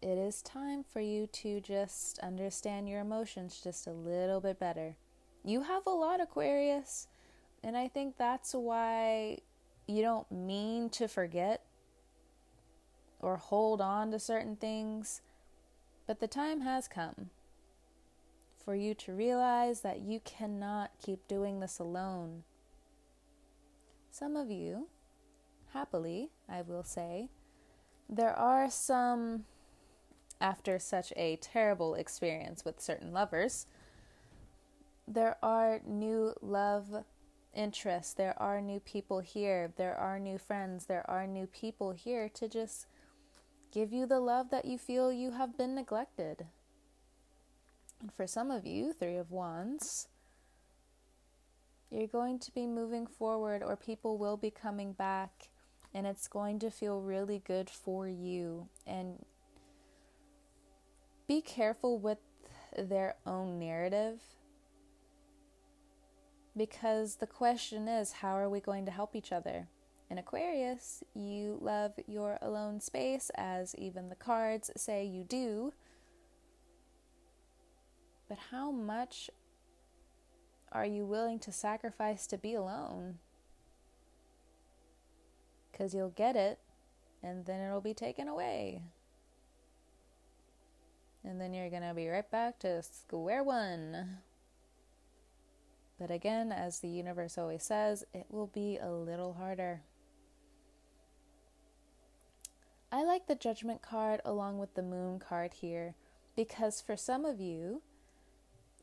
it 0.00 0.16
is 0.16 0.40
time 0.40 0.84
for 0.90 1.00
you 1.00 1.26
to 1.26 1.60
just 1.60 2.18
understand 2.20 2.88
your 2.88 3.02
emotions 3.02 3.60
just 3.62 3.86
a 3.86 3.92
little 3.92 4.40
bit 4.40 4.58
better. 4.58 4.96
You 5.44 5.64
have 5.64 5.84
a 5.84 5.90
lot, 5.90 6.22
Aquarius, 6.22 7.08
and 7.62 7.76
I 7.76 7.88
think 7.88 8.16
that's 8.16 8.54
why 8.54 9.40
you 9.86 10.00
don't 10.00 10.32
mean 10.32 10.88
to 10.88 11.08
forget 11.08 11.60
or 13.20 13.36
hold 13.36 13.80
on 13.80 14.10
to 14.10 14.18
certain 14.18 14.56
things, 14.56 15.22
but 16.06 16.20
the 16.20 16.28
time 16.28 16.60
has 16.60 16.88
come 16.88 17.30
for 18.64 18.74
you 18.74 18.94
to 18.94 19.12
realize 19.12 19.80
that 19.80 20.00
you 20.00 20.20
cannot 20.24 20.90
keep 21.04 21.26
doing 21.28 21.60
this 21.60 21.78
alone. 21.78 22.44
Some 24.10 24.36
of 24.36 24.50
you, 24.50 24.88
happily, 25.72 26.30
I 26.48 26.62
will 26.62 26.84
say, 26.84 27.28
there 28.08 28.34
are 28.34 28.70
some, 28.70 29.44
after 30.40 30.78
such 30.78 31.12
a 31.16 31.36
terrible 31.36 31.94
experience 31.94 32.64
with 32.64 32.80
certain 32.80 33.12
lovers, 33.12 33.66
there 35.06 35.36
are 35.42 35.80
new 35.86 36.34
love 36.40 37.04
interests, 37.54 38.14
there 38.14 38.40
are 38.40 38.60
new 38.60 38.80
people 38.80 39.20
here, 39.20 39.72
there 39.76 39.94
are 39.94 40.18
new 40.18 40.38
friends, 40.38 40.86
there 40.86 41.08
are 41.10 41.26
new 41.26 41.46
people 41.46 41.92
here 41.92 42.28
to 42.30 42.48
just 42.48 42.86
give 43.74 43.92
you 43.92 44.06
the 44.06 44.20
love 44.20 44.50
that 44.50 44.64
you 44.64 44.78
feel 44.78 45.12
you 45.12 45.32
have 45.32 45.58
been 45.58 45.74
neglected. 45.74 46.46
And 48.00 48.12
for 48.12 48.26
some 48.26 48.52
of 48.52 48.64
you, 48.64 48.92
Three 48.92 49.16
of 49.16 49.32
Wands, 49.32 50.06
you're 51.90 52.06
going 52.06 52.38
to 52.38 52.52
be 52.52 52.66
moving 52.66 53.06
forward, 53.06 53.62
or 53.62 53.76
people 53.76 54.16
will 54.16 54.36
be 54.36 54.50
coming 54.50 54.92
back, 54.92 55.48
and 55.92 56.06
it's 56.06 56.28
going 56.28 56.60
to 56.60 56.70
feel 56.70 57.00
really 57.00 57.42
good 57.44 57.68
for 57.68 58.06
you. 58.06 58.68
And 58.86 59.24
be 61.26 61.40
careful 61.40 61.98
with 61.98 62.18
their 62.76 63.16
own 63.26 63.58
narrative 63.58 64.20
because 66.56 67.16
the 67.16 67.26
question 67.26 67.88
is 67.88 68.12
how 68.12 68.36
are 68.36 68.48
we 68.48 68.60
going 68.60 68.84
to 68.84 68.92
help 68.92 69.16
each 69.16 69.32
other? 69.32 69.68
In 70.10 70.18
Aquarius, 70.18 71.02
you 71.14 71.58
love 71.60 71.92
your 72.06 72.38
alone 72.42 72.80
space, 72.80 73.30
as 73.36 73.74
even 73.76 74.08
the 74.08 74.14
cards 74.14 74.70
say 74.76 75.04
you 75.04 75.24
do. 75.24 75.72
But 78.28 78.38
how 78.50 78.70
much 78.70 79.30
are 80.72 80.84
you 80.86 81.06
willing 81.06 81.38
to 81.40 81.52
sacrifice 81.52 82.26
to 82.28 82.38
be 82.38 82.54
alone? 82.54 83.18
Because 85.70 85.94
you'll 85.94 86.10
get 86.10 86.36
it 86.36 86.58
and 87.22 87.46
then 87.46 87.60
it'll 87.60 87.80
be 87.80 87.94
taken 87.94 88.28
away. 88.28 88.82
And 91.24 91.40
then 91.40 91.54
you're 91.54 91.70
going 91.70 91.82
to 91.82 91.94
be 91.94 92.08
right 92.08 92.30
back 92.30 92.58
to 92.60 92.82
square 92.82 93.42
one. 93.42 94.18
But 95.98 96.10
again, 96.10 96.52
as 96.52 96.80
the 96.80 96.88
universe 96.88 97.38
always 97.38 97.62
says, 97.62 98.04
it 98.12 98.26
will 98.28 98.48
be 98.48 98.78
a 98.78 98.90
little 98.90 99.34
harder. 99.34 99.80
I 102.94 103.02
like 103.02 103.26
the 103.26 103.34
judgment 103.34 103.82
card 103.82 104.20
along 104.24 104.58
with 104.58 104.76
the 104.76 104.82
moon 104.82 105.18
card 105.18 105.54
here 105.54 105.96
because 106.36 106.80
for 106.80 106.96
some 106.96 107.24
of 107.24 107.40
you, 107.40 107.82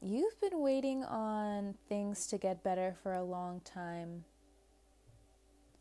you've 0.01 0.37
been 0.41 0.59
waiting 0.59 1.01
on 1.05 1.75
things 1.87 2.27
to 2.27 2.37
get 2.37 2.61
better 2.61 2.93
for 3.01 3.13
a 3.13 3.23
long 3.23 3.61
time. 3.61 4.25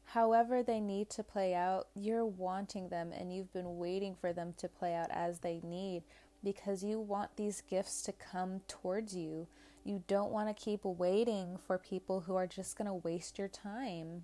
However, 0.05 0.63
they 0.63 0.79
need 0.79 1.11
to 1.11 1.25
play 1.25 1.57
out, 1.57 1.89
you're 1.97 2.25
wanting 2.25 2.89
them 2.89 3.11
and 3.13 3.35
you've 3.35 3.53
been 3.53 3.79
waiting 3.79 4.15
for 4.15 4.33
them 4.33 4.55
to 4.59 4.69
play 4.69 4.95
out 4.95 5.11
as 5.11 5.41
they 5.41 5.61
need 5.65 6.05
because 6.45 6.85
you 6.85 7.01
want 7.01 7.35
these 7.35 7.61
gifts 7.69 8.01
to 8.03 8.13
come 8.13 8.61
towards 8.69 9.13
you. 9.13 9.49
You 9.83 10.05
don't 10.07 10.31
want 10.31 10.49
to 10.49 10.65
keep 10.65 10.85
waiting 10.85 11.59
for 11.67 11.79
people 11.79 12.21
who 12.21 12.37
are 12.37 12.47
just 12.47 12.79
going 12.79 12.87
to 12.87 12.95
waste 12.95 13.41
your 13.41 13.49
time. 13.49 14.23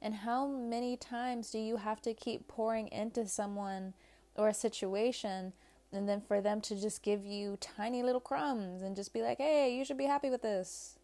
And 0.00 0.14
how 0.14 0.46
many 0.46 0.96
times 0.96 1.50
do 1.50 1.58
you 1.58 1.76
have 1.76 2.00
to 2.02 2.14
keep 2.14 2.46
pouring 2.46 2.88
into 2.88 3.26
someone 3.26 3.94
or 4.36 4.48
a 4.48 4.54
situation 4.54 5.52
and 5.92 6.08
then 6.08 6.20
for 6.20 6.40
them 6.40 6.60
to 6.60 6.80
just 6.80 7.02
give 7.02 7.24
you 7.24 7.56
tiny 7.60 8.02
little 8.02 8.20
crumbs 8.20 8.82
and 8.82 8.94
just 8.94 9.12
be 9.12 9.22
like, 9.22 9.38
hey, 9.38 9.74
you 9.74 9.84
should 9.84 9.98
be 9.98 10.04
happy 10.04 10.30
with 10.30 10.42
this? 10.42 10.98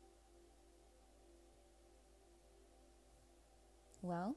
Well, 4.02 4.36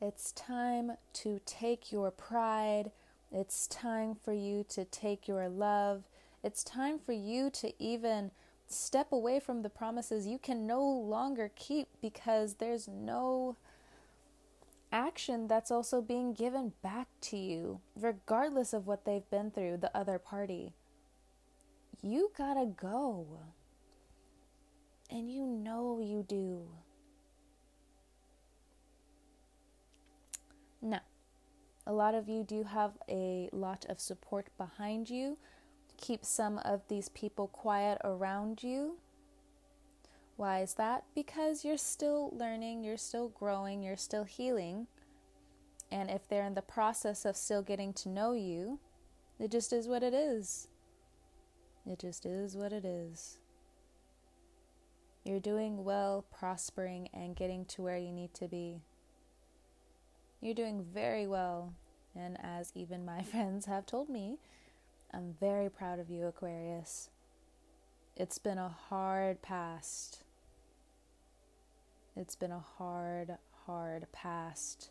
it's 0.00 0.30
time 0.32 0.92
to 1.14 1.40
take 1.44 1.90
your 1.90 2.12
pride. 2.12 2.92
It's 3.32 3.66
time 3.66 4.14
for 4.14 4.32
you 4.32 4.64
to 4.70 4.84
take 4.84 5.26
your 5.26 5.48
love. 5.48 6.04
It's 6.44 6.62
time 6.62 6.98
for 6.98 7.12
you 7.12 7.50
to 7.50 7.72
even 7.82 8.30
step 8.72 9.12
away 9.12 9.40
from 9.40 9.62
the 9.62 9.70
promises 9.70 10.26
you 10.26 10.38
can 10.38 10.66
no 10.66 10.82
longer 10.82 11.50
keep 11.54 11.88
because 12.00 12.54
there's 12.54 12.88
no 12.88 13.56
action 14.92 15.48
that's 15.48 15.70
also 15.70 16.02
being 16.02 16.34
given 16.34 16.72
back 16.82 17.08
to 17.22 17.36
you, 17.36 17.80
regardless 17.96 18.72
of 18.72 18.86
what 18.86 19.04
they've 19.04 19.28
been 19.30 19.50
through, 19.50 19.78
the 19.78 19.96
other 19.96 20.18
party. 20.18 20.74
You 22.02 22.30
gotta 22.36 22.66
go. 22.66 23.26
And 25.10 25.30
you 25.30 25.46
know 25.46 26.00
you 26.00 26.24
do. 26.26 26.62
Now, 30.80 31.00
a 31.86 31.92
lot 31.92 32.14
of 32.14 32.28
you 32.28 32.44
do 32.44 32.64
have 32.64 32.92
a 33.08 33.48
lot 33.52 33.86
of 33.88 34.00
support 34.00 34.48
behind 34.56 35.08
you 35.10 35.38
keep 36.02 36.24
some 36.24 36.58
of 36.58 36.82
these 36.88 37.08
people 37.10 37.46
quiet 37.46 37.96
around 38.04 38.62
you. 38.62 38.98
Why 40.36 40.60
is 40.60 40.74
that? 40.74 41.04
Because 41.14 41.64
you're 41.64 41.78
still 41.78 42.30
learning, 42.36 42.84
you're 42.84 42.96
still 42.98 43.28
growing, 43.28 43.82
you're 43.82 43.96
still 43.96 44.24
healing. 44.24 44.88
And 45.90 46.10
if 46.10 46.28
they're 46.28 46.44
in 46.44 46.54
the 46.54 46.62
process 46.62 47.24
of 47.24 47.36
still 47.36 47.62
getting 47.62 47.92
to 47.94 48.08
know 48.08 48.32
you, 48.32 48.80
it 49.38 49.50
just 49.50 49.72
is 49.72 49.86
what 49.86 50.02
it 50.02 50.12
is. 50.12 50.66
It 51.86 52.00
just 52.00 52.26
is 52.26 52.56
what 52.56 52.72
it 52.72 52.84
is. 52.84 53.38
You're 55.24 55.40
doing 55.40 55.84
well, 55.84 56.24
prospering, 56.36 57.08
and 57.14 57.36
getting 57.36 57.64
to 57.66 57.82
where 57.82 57.98
you 57.98 58.10
need 58.10 58.34
to 58.34 58.48
be. 58.48 58.80
You're 60.40 60.54
doing 60.54 60.84
very 60.84 61.28
well. 61.28 61.74
And 62.16 62.36
as 62.42 62.72
even 62.74 63.04
my 63.04 63.22
friends 63.22 63.66
have 63.66 63.86
told 63.86 64.08
me, 64.08 64.38
I'm 65.14 65.34
very 65.38 65.68
proud 65.68 65.98
of 65.98 66.08
you, 66.08 66.26
Aquarius. 66.26 67.10
It's 68.16 68.38
been 68.38 68.58
a 68.58 68.68
hard 68.68 69.42
past. 69.42 70.24
It's 72.16 72.34
been 72.34 72.50
a 72.50 72.64
hard, 72.78 73.36
hard 73.66 74.06
past. 74.12 74.90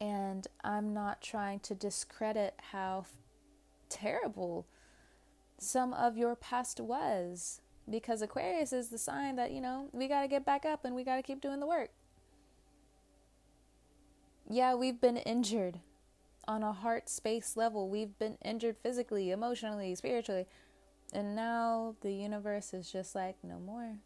And 0.00 0.46
I'm 0.62 0.94
not 0.94 1.20
trying 1.20 1.58
to 1.60 1.74
discredit 1.74 2.54
how 2.70 3.06
terrible 3.88 4.66
some 5.58 5.92
of 5.92 6.16
your 6.16 6.36
past 6.36 6.78
was 6.78 7.60
because 7.90 8.22
Aquarius 8.22 8.72
is 8.72 8.88
the 8.88 8.98
sign 8.98 9.34
that, 9.34 9.50
you 9.50 9.60
know, 9.60 9.88
we 9.92 10.06
got 10.06 10.22
to 10.22 10.28
get 10.28 10.44
back 10.44 10.64
up 10.64 10.84
and 10.84 10.94
we 10.94 11.02
got 11.02 11.16
to 11.16 11.22
keep 11.22 11.40
doing 11.40 11.58
the 11.58 11.66
work. 11.66 11.90
Yeah, 14.48 14.74
we've 14.74 15.00
been 15.00 15.16
injured 15.16 15.80
on 16.48 16.62
a 16.62 16.72
heart 16.72 17.10
space 17.10 17.56
level. 17.56 17.90
We've 17.90 18.18
been 18.18 18.38
injured 18.42 18.78
physically, 18.82 19.30
emotionally, 19.30 19.94
spiritually. 19.94 20.46
And 21.12 21.36
now 21.36 21.94
the 22.00 22.12
universe 22.12 22.72
is 22.72 22.90
just 22.90 23.14
like, 23.14 23.36
no 23.44 23.58
more. 23.58 23.98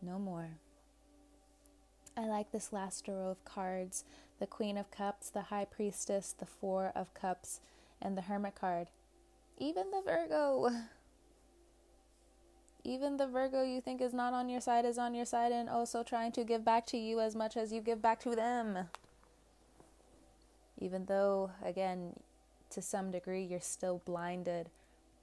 No 0.00 0.18
more. 0.18 0.50
I 2.16 2.26
like 2.26 2.52
this 2.52 2.72
last 2.72 3.08
row 3.08 3.28
of 3.28 3.44
cards 3.44 4.04
the 4.40 4.46
Queen 4.46 4.76
of 4.76 4.90
Cups, 4.90 5.30
the 5.30 5.42
High 5.42 5.64
Priestess, 5.64 6.34
the 6.36 6.44
Four 6.46 6.92
of 6.94 7.14
Cups, 7.14 7.60
and 8.02 8.16
the 8.16 8.22
Hermit 8.22 8.54
card. 8.54 8.88
Even 9.58 9.90
the 9.90 10.02
Virgo. 10.04 10.70
Even 12.84 13.16
the 13.16 13.26
Virgo 13.26 13.62
you 13.62 13.80
think 13.80 14.00
is 14.00 14.12
not 14.12 14.34
on 14.34 14.48
your 14.48 14.60
side 14.60 14.84
is 14.84 14.98
on 14.98 15.14
your 15.14 15.24
side 15.24 15.52
and 15.52 15.70
also 15.70 16.02
trying 16.02 16.32
to 16.32 16.44
give 16.44 16.64
back 16.64 16.84
to 16.86 16.98
you 16.98 17.20
as 17.20 17.34
much 17.34 17.56
as 17.56 17.72
you 17.72 17.80
give 17.80 18.02
back 18.02 18.20
to 18.20 18.34
them 18.34 18.88
even 20.78 21.06
though, 21.06 21.50
again, 21.62 22.14
to 22.70 22.82
some 22.82 23.10
degree, 23.10 23.44
you're 23.44 23.60
still 23.60 24.02
blinded 24.04 24.70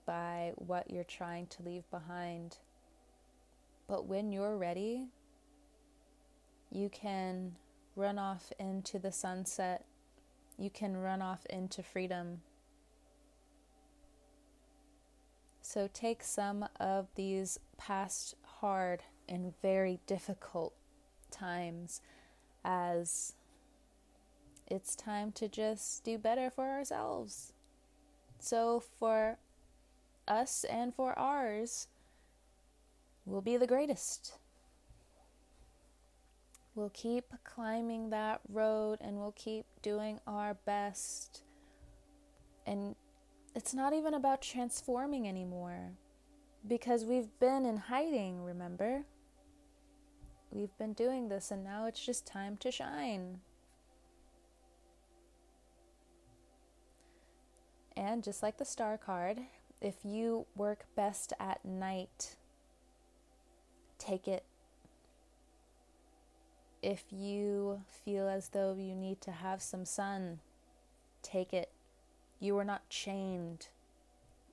by 0.06 0.54
what 0.56 0.90
you're 0.90 1.04
trying 1.04 1.48
to 1.48 1.64
leave 1.64 1.90
behind. 1.92 2.58
But 3.88 4.06
when 4.06 4.32
you're 4.32 4.58
ready, 4.58 5.08
you 6.72 6.90
can 6.90 7.56
run 7.96 8.18
off 8.18 8.52
into 8.60 9.00
the 9.00 9.12
sunset, 9.12 9.86
you 10.58 10.70
can 10.70 10.96
run 10.96 11.22
off 11.22 11.46
into 11.50 11.84
freedom. 11.84 12.42
So 15.62 15.90
take 15.94 16.24
some 16.24 16.68
of 16.80 17.08
these 17.16 17.60
past 17.78 18.36
hard 18.44 19.04
and 19.28 19.54
very 19.62 20.00
difficult 20.08 20.74
times 21.30 22.02
as 22.64 23.34
it's 24.72 24.96
time 24.96 25.32
to 25.34 25.50
just 25.50 26.04
do 26.04 26.18
better 26.18 26.50
for 26.50 26.70
ourselves. 26.70 27.54
So, 28.40 28.80
for 28.80 29.38
us 30.28 30.64
and 30.64 30.96
for 30.96 31.18
ours, 31.20 31.88
we'll 33.26 33.42
be 33.42 33.58
the 33.58 33.68
greatest. 33.68 34.38
We'll 36.74 36.92
keep 36.94 37.26
climbing 37.44 38.12
that 38.12 38.40
road 38.48 39.00
and 39.02 39.18
we'll 39.18 39.34
keep 39.34 39.66
doing 39.82 40.20
our 40.26 40.54
best. 40.54 41.44
And 42.66 42.96
it's 43.54 43.74
not 43.74 43.92
even 43.94 44.14
about 44.14 44.42
transforming 44.42 45.28
anymore 45.28 45.92
because 46.66 47.04
we've 47.04 47.38
been 47.40 47.66
in 47.66 47.76
hiding, 47.76 48.42
remember? 48.42 49.04
We've 50.50 50.76
been 50.78 50.94
doing 50.94 51.28
this 51.28 51.52
and 51.52 51.64
now 51.64 51.88
it's 51.88 52.04
just 52.04 52.26
time 52.26 52.56
to 52.58 52.72
shine. 52.72 53.42
And 57.96 58.24
just 58.24 58.42
like 58.42 58.58
the 58.58 58.66
star 58.66 58.98
card, 58.98 59.40
if 59.82 59.96
you 60.04 60.46
work 60.56 60.86
best 60.96 61.34
at 61.39 61.64
night, 61.66 62.36
take 63.98 64.28
it. 64.28 64.44
If 66.82 67.06
you 67.12 67.82
feel 68.04 68.28
as 68.28 68.50
though 68.50 68.76
you 68.76 68.96
need 68.96 69.22
to 69.22 69.32
have 69.32 69.62
some 69.62 69.86
sun, 69.86 70.39
take 71.22 71.54
it. 71.54 71.70
You 72.39 72.58
are 72.58 72.66
not 72.66 72.89
chained 72.89 73.68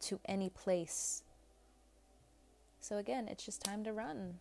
to 0.01 0.21
any 0.27 0.51
place. 0.51 1.23
So, 2.81 2.99
again, 2.99 3.29
it's 3.29 3.45
just 3.45 3.63
time 3.63 3.83
to 3.85 3.93
run. 3.93 4.41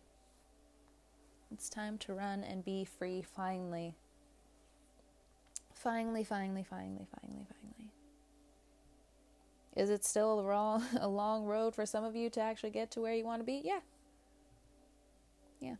It's 1.50 1.68
time 1.68 1.96
to 1.98 2.12
run 2.12 2.44
and 2.44 2.64
be 2.64 2.84
free 2.84 3.22
finally. 3.22 3.94
Finally, 5.72 6.24
finally, 6.24 6.62
finally, 6.62 7.06
finally, 7.10 7.46
finally. 7.48 7.77
Is 9.78 9.90
it 9.90 10.04
still 10.04 10.40
a 10.40 10.42
long, 10.42 10.82
a 11.00 11.08
long 11.08 11.44
road 11.44 11.72
for 11.74 11.86
some 11.86 12.02
of 12.02 12.16
you 12.16 12.28
to 12.30 12.40
actually 12.40 12.70
get 12.70 12.90
to 12.90 13.00
where 13.00 13.14
you 13.14 13.24
want 13.24 13.40
to 13.40 13.46
be? 13.46 13.62
Yeah. 13.64 13.78
Yeah. 15.60 15.76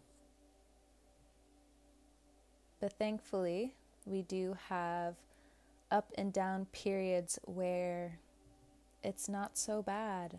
But 2.80 2.92
thankfully, 2.92 3.74
we 4.06 4.22
do 4.22 4.56
have 4.68 5.16
up 5.90 6.12
and 6.16 6.32
down 6.32 6.66
periods 6.66 7.40
where 7.44 8.20
it's 9.02 9.28
not 9.28 9.58
so 9.58 9.82
bad. 9.82 10.38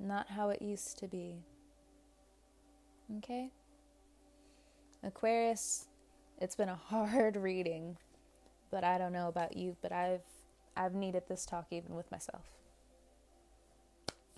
Not 0.00 0.30
how 0.30 0.48
it 0.48 0.60
used 0.60 0.98
to 0.98 1.06
be. 1.06 1.44
Okay? 3.18 3.50
Aquarius, 5.04 5.86
it's 6.40 6.56
been 6.56 6.70
a 6.70 6.74
hard 6.86 7.36
reading, 7.36 7.98
but 8.72 8.82
I 8.82 8.98
don't 8.98 9.12
know 9.12 9.28
about 9.28 9.56
you, 9.56 9.76
but 9.80 9.92
I've 9.92 10.22
I've 10.80 10.94
needed 10.94 11.24
this 11.28 11.44
talk 11.44 11.66
even 11.70 11.94
with 11.94 12.10
myself. 12.10 12.44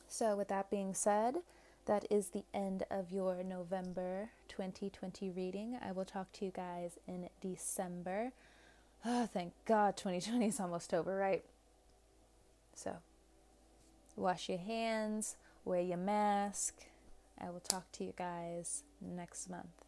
So, 0.09 0.35
with 0.35 0.49
that 0.49 0.71
being 0.71 0.93
said, 0.93 1.37
that 1.87 2.05
is 2.11 2.31
the 2.31 2.43
end 2.53 2.83
of 2.91 3.13
your 3.13 3.45
November 3.45 4.31
2020 4.49 5.31
reading. 5.31 5.79
I 5.81 5.93
will 5.93 6.05
talk 6.05 6.33
to 6.33 6.45
you 6.45 6.51
guys 6.51 6.99
in 7.07 7.29
December. 7.41 8.33
Oh, 9.05 9.27
thank 9.33 9.53
God 9.67 9.97
2020 9.97 10.49
is 10.49 10.59
almost 10.59 10.93
over, 10.93 11.17
right? 11.17 11.45
So, 12.75 12.97
wash 14.17 14.49
your 14.49 14.59
hands, 14.59 15.37
wear 15.65 15.81
your 15.81 15.97
mask. 15.97 16.75
I 17.41 17.51
will 17.51 17.61
talk 17.61 17.91
to 17.93 18.05
you 18.05 18.15
guys 18.17 18.83
next 19.01 19.49
month. 19.49 19.85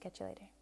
Catch 0.00 0.20
you 0.20 0.26
later. 0.26 0.61